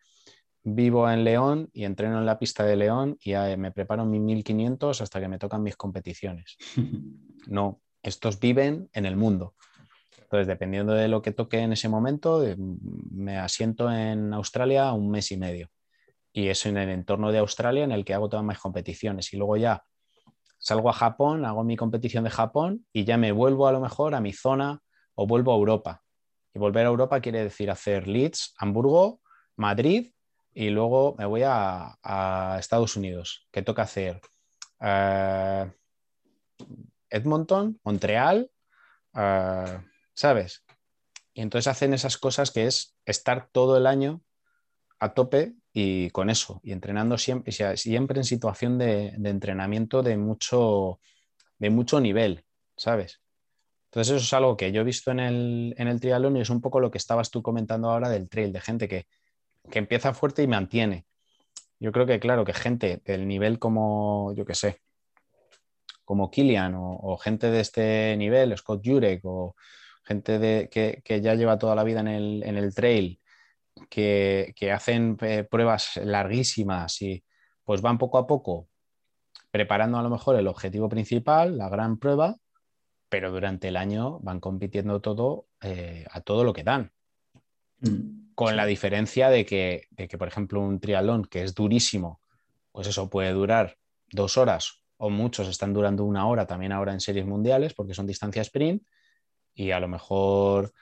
[0.65, 5.01] vivo en León y entreno en la pista de León y me preparo mis 1500
[5.01, 6.57] hasta que me tocan mis competiciones.
[7.47, 9.55] No, estos viven en el mundo.
[10.17, 15.11] Entonces, dependiendo de lo que toque en ese momento, eh, me asiento en Australia un
[15.11, 15.69] mes y medio.
[16.33, 19.33] Y eso en el entorno de Australia en el que hago todas mis competiciones.
[19.33, 19.85] Y luego ya
[20.59, 24.15] salgo a Japón, hago mi competición de Japón y ya me vuelvo a lo mejor
[24.15, 24.81] a mi zona
[25.15, 26.03] o vuelvo a Europa.
[26.55, 29.21] Y volver a Europa quiere decir hacer Leeds, Hamburgo,
[29.57, 30.13] Madrid
[30.55, 34.21] y luego me voy a, Estados Unidos, que toca hacer
[34.81, 35.73] eh,
[37.09, 38.51] Edmonton, Montreal,
[39.15, 39.81] eh,
[40.15, 40.65] ¿sabes?
[41.35, 44.23] Y entonces hacen esas cosas que es estar todo el año
[45.01, 51.01] a tope y con eso, y entrenando siempre, siempre en situación de, entrenamiento de mucho,
[51.59, 52.45] de mucho nivel,
[52.77, 53.21] ¿sabes?
[53.87, 56.51] Entonces eso es algo que yo he visto en el, en el triatlón y es
[56.51, 59.07] un poco lo que estabas tú comentando ahora del trail, de gente que,
[59.71, 61.07] que empieza fuerte y mantiene.
[61.79, 64.81] Yo creo que, claro, que gente del nivel como, yo qué sé,
[66.05, 69.57] como Kilian o, gente de este nivel, Scott Jurek o
[70.05, 73.21] gente de, que, ya lleva toda la vida en el, trail,
[73.89, 77.25] que, hacen eh, pruebas larguísimas y
[77.65, 78.69] pues van poco a poco
[79.51, 82.37] preparando a lo mejor el objetivo principal, la gran prueba,
[83.09, 86.91] pero durante el año van compitiendo todo eh, a todo lo que dan.
[87.81, 88.33] Mm.
[88.35, 92.23] Con la diferencia de que, por ejemplo, un triatlón que es durísimo,
[92.73, 93.77] pues eso puede durar
[94.11, 98.07] dos horas o muchos están durando una hora también ahora en series mundiales porque son
[98.07, 98.83] distancia sprint
[99.55, 100.73] y a lo mejor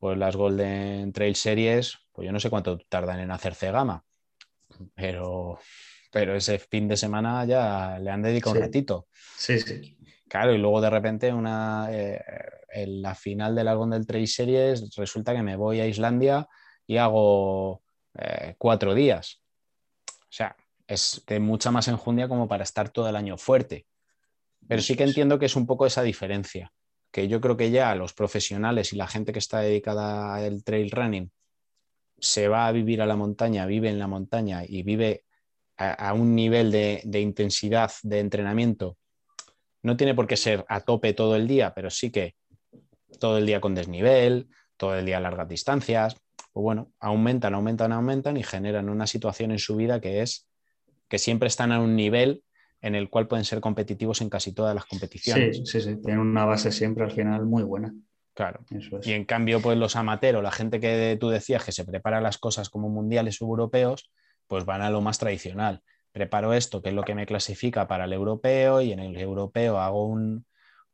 [0.00, 4.02] pues las Golden Trail Series, pues yo no sé cuánto tardan en hacerse gama,
[4.94, 5.58] pero,
[6.10, 9.06] pero ese fin de semana ya le han dedicado un ratito.
[9.36, 9.98] Sí, sí.
[10.26, 12.18] Claro, y luego de repente una, eh,
[12.70, 16.48] en la final de las Golden Trail Series resulta que me voy a Islandia
[16.86, 17.82] y hago
[18.18, 19.42] eh, cuatro días.
[20.08, 23.86] O sea, es de mucha más enjundia como para estar todo el año fuerte.
[24.66, 26.72] Pero sí que entiendo que es un poco esa diferencia,
[27.10, 30.90] que yo creo que ya los profesionales y la gente que está dedicada al trail
[30.90, 31.30] running
[32.18, 35.24] se va a vivir a la montaña, vive en la montaña y vive
[35.76, 38.98] a, un nivel de, intensidad de entrenamiento.
[39.82, 42.34] No tiene por qué ser a tope todo el día, pero sí que
[43.18, 46.16] todo el día con desnivel, todo el día a largas distancias,
[46.52, 50.46] pues bueno, aumentan, aumentan, aumentan y generan una situación en su vida que es
[51.08, 52.44] que siempre están a un nivel
[52.82, 55.58] en el cual pueden ser competitivos en casi todas las competiciones.
[55.58, 57.94] Sí, sí, sí, tienen una base siempre al final muy buena.
[58.34, 58.60] Claro.
[59.02, 62.38] Y en cambio, pues los amateros, la gente que tú decías que se prepara las
[62.38, 64.10] cosas como mundiales o europeos,
[64.46, 65.82] pues van a lo más tradicional.
[66.12, 69.78] Preparo esto, que es lo que me clasifica para el europeo, y en el europeo
[69.78, 70.16] hago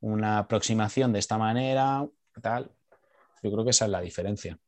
[0.00, 2.06] una aproximación de esta manera,
[2.42, 2.70] tal.
[3.42, 4.58] Yo creo que esa es la diferencia.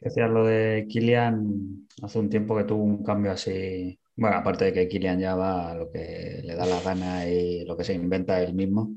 [0.00, 3.98] Decías lo de Kilian, hace un tiempo que tuvo un cambio así.
[4.16, 7.64] Bueno, aparte de que Kilian ya va a lo que le da la gana y
[7.64, 8.90] lo que se inventa él mismo.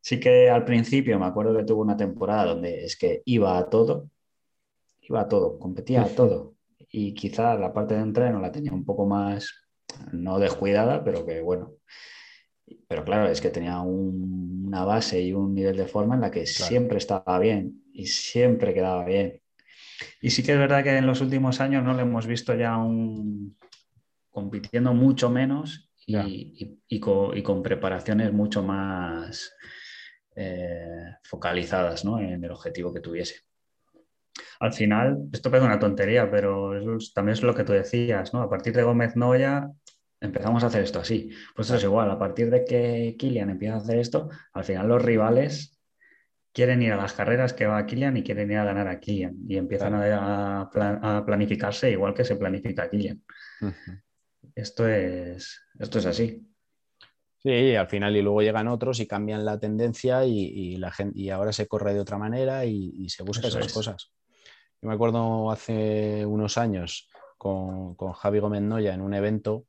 [0.00, 3.68] Sí que al principio me acuerdo que tuvo una temporada donde es que iba a
[3.68, 4.10] todo,
[5.00, 6.54] iba a todo, competía a todo.
[6.92, 9.66] Y quizá la parte de entreno la tenía un poco más,
[10.12, 11.72] no descuidada, pero que bueno.
[12.88, 16.46] Pero claro, es que tenía una base y un nivel de forma en la que
[16.46, 19.40] siempre estaba bien y siempre quedaba bien.
[20.20, 22.76] Y sí que es verdad que en los últimos años no lo hemos visto ya
[22.76, 23.56] un...
[24.36, 29.50] compitiendo mucho menos y, con, preparaciones mucho más
[30.36, 33.36] eh, focalizadas en el objetivo que tuviese.
[34.60, 36.70] Al final, esto parece una tontería, pero
[37.14, 38.42] también es lo que tú decías, ¿no?
[38.42, 39.70] A partir de Gómez Noya
[40.20, 41.30] empezamos a hacer esto así.
[41.54, 44.86] Pues eso es igual, a partir de que Kilian empieza a hacer esto, al final
[44.86, 45.80] los rivales
[46.52, 49.00] quieren ir a las carreras que va a Kilian y quieren ir a ganar a
[49.00, 53.22] Kilian y empiezan a, planificarse igual que se planifica Kilian.
[54.54, 56.46] Esto, es, esto es así.
[57.38, 61.30] Sí, al final y luego llegan otros y cambian la tendencia y, la gente, y
[61.30, 64.12] ahora se corre de otra manera y, se buscan esas cosas.
[64.82, 69.64] Yo me acuerdo hace unos años con, Javi Gómez Noya en un evento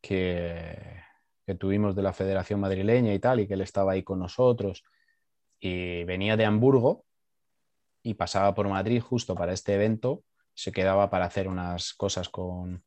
[0.00, 1.02] que,
[1.44, 4.84] que tuvimos de la Federación Madrileña y tal, y que él estaba ahí con nosotros
[5.58, 7.04] y venía de Hamburgo
[8.02, 10.22] y pasaba por Madrid justo para este evento,
[10.54, 12.84] se quedaba para hacer unas cosas con,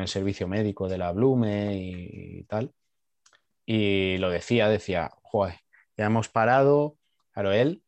[0.00, 2.72] el servicio médico de la Blume y, tal.
[3.66, 5.60] Y lo decía, decía, joder,
[5.96, 6.96] ya hemos parado,
[7.32, 7.82] claro, él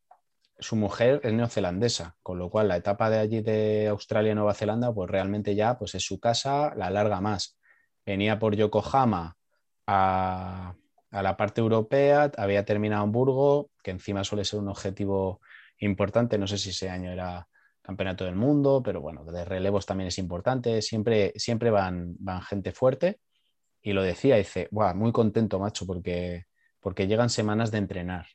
[0.59, 4.55] su mujer es neozelandesa, con lo cual la etapa de allí de Australia y Nueva
[4.55, 7.59] Zelanda, pues realmente ya pues es su casa, la larga más.
[8.05, 9.37] Venía por Yokohama
[9.85, 10.73] a,
[11.11, 15.41] a la parte europea, había terminado Hamburgo, que encima suele ser un objetivo
[15.77, 17.47] importante, no sé si ese año era
[17.87, 22.73] campeonato del mundo, pero bueno, de relevos también es importante, siempre, siempre van, van gente
[22.73, 23.21] fuerte.
[23.81, 26.43] Y lo decía, dice, muy contento, macho, porque,
[26.81, 28.27] porque llegan semanas de entrenar.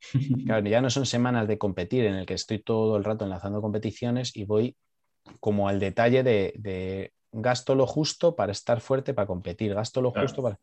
[0.44, 3.60] Claro, ya no son semanas de competir en el que estoy todo el rato enlazando
[3.60, 4.76] competiciones y voy
[5.40, 10.42] como al detalle de, gasto lo justo para estar fuerte para competir, gasto lo justo
[10.42, 10.58] para...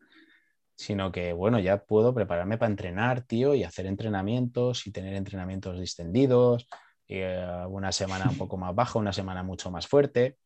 [0.76, 5.80] Sino que, bueno, ya puedo prepararme para entrenar, tío, y hacer entrenamientos y tener entrenamientos
[5.80, 6.68] distendidos,
[7.08, 10.38] eh, una semana un poco más baja, una semana mucho más fuerte.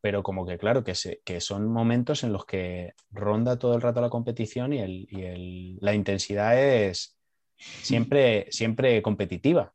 [0.00, 0.94] Pero como que, claro, que,
[1.24, 5.94] que son momentos en los que ronda todo el rato la competición y, el, la
[5.94, 7.16] intensidad es,
[7.56, 9.72] siempre, siempre competitiva.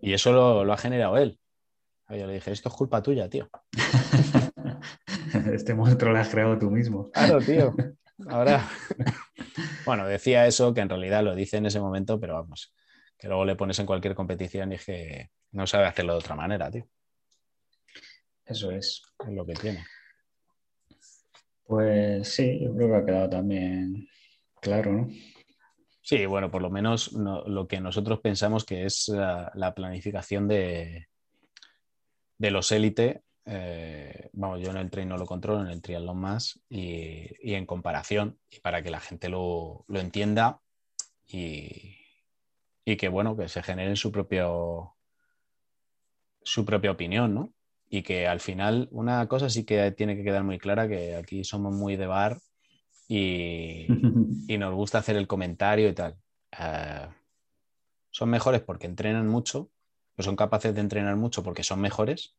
[0.00, 1.38] Y eso lo, ha generado él.
[2.08, 3.48] Yo le dije, esto es culpa tuya, tío.
[5.52, 7.10] este monstruo lo has creado tú mismo.
[7.10, 7.74] Claro, tío.
[8.28, 8.68] Ahora,
[9.86, 12.74] bueno, decía eso, que en realidad lo dice en ese momento, pero vamos,
[13.18, 16.34] que luego le pones en cualquier competición y es que no sabe hacerlo de otra
[16.34, 16.86] manera, tío.
[18.44, 19.02] Eso es.
[19.26, 19.84] Es lo que tiene.
[21.64, 24.08] Pues sí, yo creo que ha quedado también
[24.60, 25.08] claro, ¿no?
[26.00, 31.08] Sí, bueno, por lo menos lo que nosotros pensamos que es la, planificación de,
[32.38, 33.24] de los élite.
[33.44, 37.66] Eh, vamos, yo en el train no lo controlo, en el triatlón más, y, en
[37.66, 40.60] comparación, y para que la gente lo, entienda
[41.26, 41.96] y,
[42.86, 44.94] y, que, bueno, que se genere su, propio,
[46.42, 47.52] su propia opinión, ¿no?
[47.90, 51.42] Y que al final una cosa sí que tiene que quedar muy clara, que aquí
[51.42, 52.38] somos muy de bar
[53.08, 53.86] y,
[54.58, 56.16] nos gusta hacer el comentario y tal.
[56.58, 57.08] Eh,
[58.10, 59.68] son mejores porque entrenan mucho,
[60.14, 62.36] pues son capaces de entrenar mucho porque son mejores,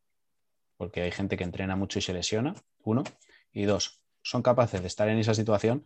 [0.78, 3.04] porque hay gente que entrena mucho y se lesiona, uno,
[3.52, 5.86] y dos, son capaces de estar en esa situación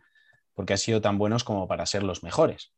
[0.53, 2.73] porque han sido tan buenos como para ser los mejores.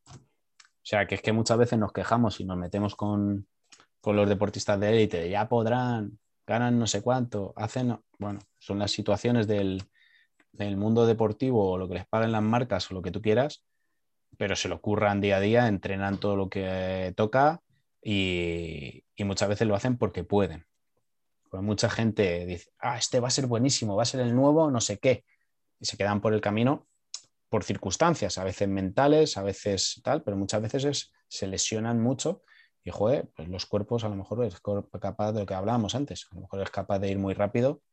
[0.83, 3.47] O sea, que es que muchas veces nos quejamos y nos metemos con,
[4.01, 8.91] con los deportistas de élite, ya podrán, ganan no sé cuánto, hacen, bueno, son las
[8.91, 9.81] situaciones del,
[10.57, 13.63] el mundo deportivo o lo que les paguen las marcas o lo que tú quieras,
[14.37, 17.61] pero se lo curran día a día, entrenan todo lo que toca
[18.01, 20.65] y, muchas veces lo hacen porque pueden.
[21.49, 24.69] Pues mucha gente dice, ah, este va a ser buenísimo, va a ser el nuevo,
[24.69, 25.23] no sé qué,
[25.79, 26.87] y se quedan por el camino
[27.53, 32.41] por circunstancias, a veces mentales, a veces tal, pero muchas veces se lesionan mucho
[32.83, 34.59] y, joder, pues los cuerpos a lo mejor es
[34.99, 37.83] capaz de lo que hablábamos antes, a lo mejor es capaz de ir muy rápido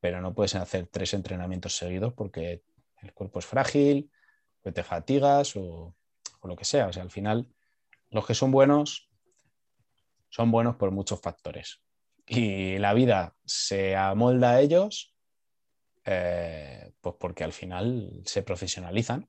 [0.00, 2.62] pero no puedes hacer tres entrenamientos seguidos porque
[3.02, 4.10] el cuerpo es frágil,
[4.62, 5.94] que te fatigas o,
[6.42, 6.86] lo que sea.
[6.86, 7.48] O sea, al final,
[8.10, 9.10] los que son buenos
[10.28, 11.80] son buenos por muchos factores.
[12.26, 15.14] Y la vida se amolda a ellos,
[16.10, 19.28] eh, pues porque al final se profesionalizan.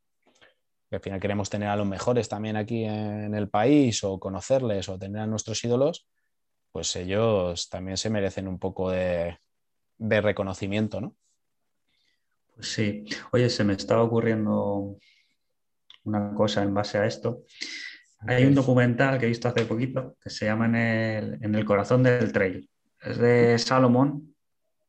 [0.91, 4.97] al final queremos tener a los mejores también aquí en el país o conocerles o
[4.97, 6.07] tener a nuestros ídolos,
[6.71, 9.37] pues ellos también se merecen un poco de,
[9.97, 11.15] de reconocimiento, ¿no?
[12.55, 13.03] Pues sí.
[13.33, 14.97] Oye, se me estaba ocurriendo
[16.05, 17.43] una cosa en base a esto.
[18.19, 22.31] Hay un documental que he visto hace poquito que se llama En el, corazón del
[22.31, 22.69] trail.
[23.01, 24.35] Es de Salomón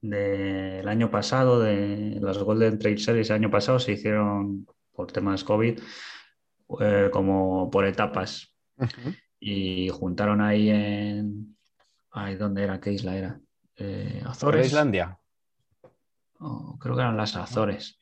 [0.01, 5.45] del año pasado, de las Golden Trail Series del año pasado se hicieron por temas
[5.45, 5.79] COVID
[6.81, 8.55] eh, como por etapas.
[9.39, 11.57] Y juntaron ahí en...
[12.11, 12.81] Ay, ¿dónde era?
[12.81, 13.41] ¿Qué isla era?
[13.77, 14.67] Eh, Azores.
[14.67, 15.17] Islandia?
[16.79, 17.99] creo que eran las Azores.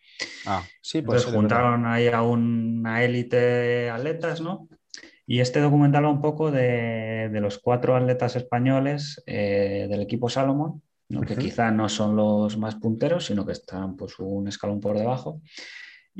[0.46, 1.24] Ah, sí, pues.
[1.24, 4.68] juntaron ahí a una élite atletas, ¿no?
[5.26, 10.82] Y este documental un poco de, los cuatro atletas españoles eh, del equipo Salomón,
[11.26, 15.40] que quizá no son los más punteros, sino que están pues, un escalón por debajo.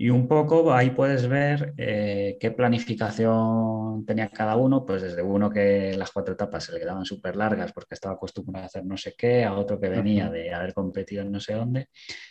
[0.00, 5.50] Y un poco ahí puedes ver eh, qué planificación tenía cada uno, pues desde uno
[5.50, 8.96] que las cuatro etapas se le quedaban súper largas porque estaba acostumbrado a hacer no
[8.96, 11.88] sé qué, a otro que venía de haber competido en no sé dónde.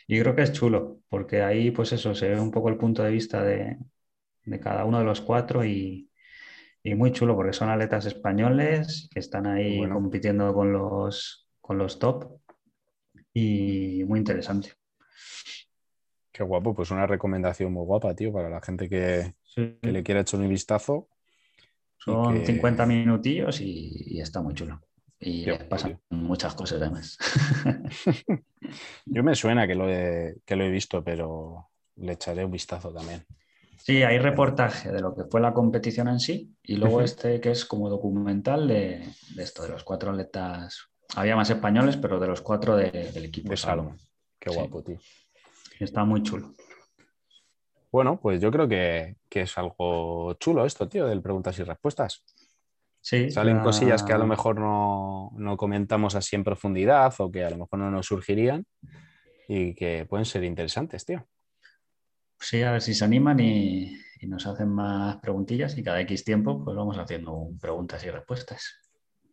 [0.08, 3.04] Y creo que es chulo, porque ahí pues eso, se ve un poco el punto
[3.04, 3.78] de vista de,
[4.62, 6.10] cada uno de los cuatro y,
[6.96, 12.40] muy chulo, porque son atletas españoles que están ahí compitiendo con los, con los top
[13.40, 14.74] y muy interesante.
[16.32, 19.34] Qué guapo, pues una recomendación muy guapa, tío, para la gente que,
[19.82, 21.08] le quiera echar un vistazo.
[21.98, 24.82] Son 50 minutillos y, está muy chulo.
[25.20, 27.18] Y pasan muchas cosas además.
[29.06, 32.94] Yo me suena que lo, he, que lo he visto, pero le echaré un vistazo
[32.94, 33.26] también.
[33.78, 37.52] Sí, hay reportaje de lo que fue la competición en sí y luego este que
[37.52, 39.08] es como documental de,
[39.38, 40.90] esto, de los cuatro atletas.
[41.16, 43.50] Había más españoles, pero de los cuatro del equipo.
[43.50, 43.98] De Salomón.
[44.40, 45.00] Qué guapo, tío.
[45.80, 46.54] Está muy chulo.
[47.92, 52.24] Bueno, pues yo creo que, es algo chulo esto, tío, del preguntas y respuestas.
[53.00, 57.46] Sí, Salen cosillas que a lo mejor no, no, comentamos así en profundidad o que
[57.46, 58.66] a lo mejor no nos surgirían
[59.48, 61.26] y que pueden ser interesantes, tío.
[62.40, 66.64] Sí, a ver si se animan y, nos hacen más preguntillas y cada X tiempo
[66.64, 68.76] pues vamos haciendo preguntas y respuestas.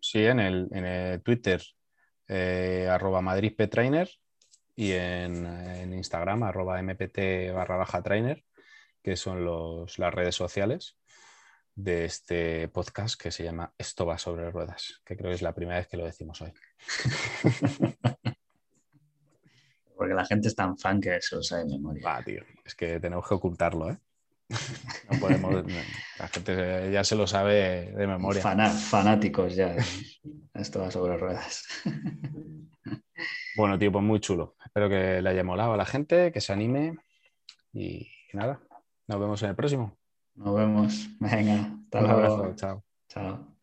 [0.05, 1.63] Sí, en el, Twitter
[2.29, 4.11] eh, arroba madridpetrainer
[4.77, 8.45] y en, Instagram arroba mpt barra baja trainer,
[9.03, 10.99] que son los, las redes sociales
[11.75, 15.55] de este podcast que se llama Esto va sobre ruedas, que creo que es la
[15.55, 16.53] primera vez que lo decimos hoy.
[19.97, 22.17] Porque la gente es tan fan que eso sabe de memoria.
[22.17, 23.97] Ah, tío, es que tenemos que ocultarlo, ¿eh?
[25.11, 25.65] No podemos,
[26.19, 28.43] la gente ya se lo sabe de memoria.
[28.43, 29.77] fanáticos ya.
[30.55, 31.65] Esto va sobre ruedas.
[33.57, 34.57] Bueno, tío, pues muy chulo.
[34.65, 36.99] Espero que le haya molado a la gente, que se anime
[37.73, 38.61] y nada,
[39.07, 39.97] nos vemos en el próximo.
[40.35, 41.09] Nos vemos.
[41.21, 42.55] Venga, hasta luego.
[42.57, 42.85] Chao.
[43.09, 43.54] Chao.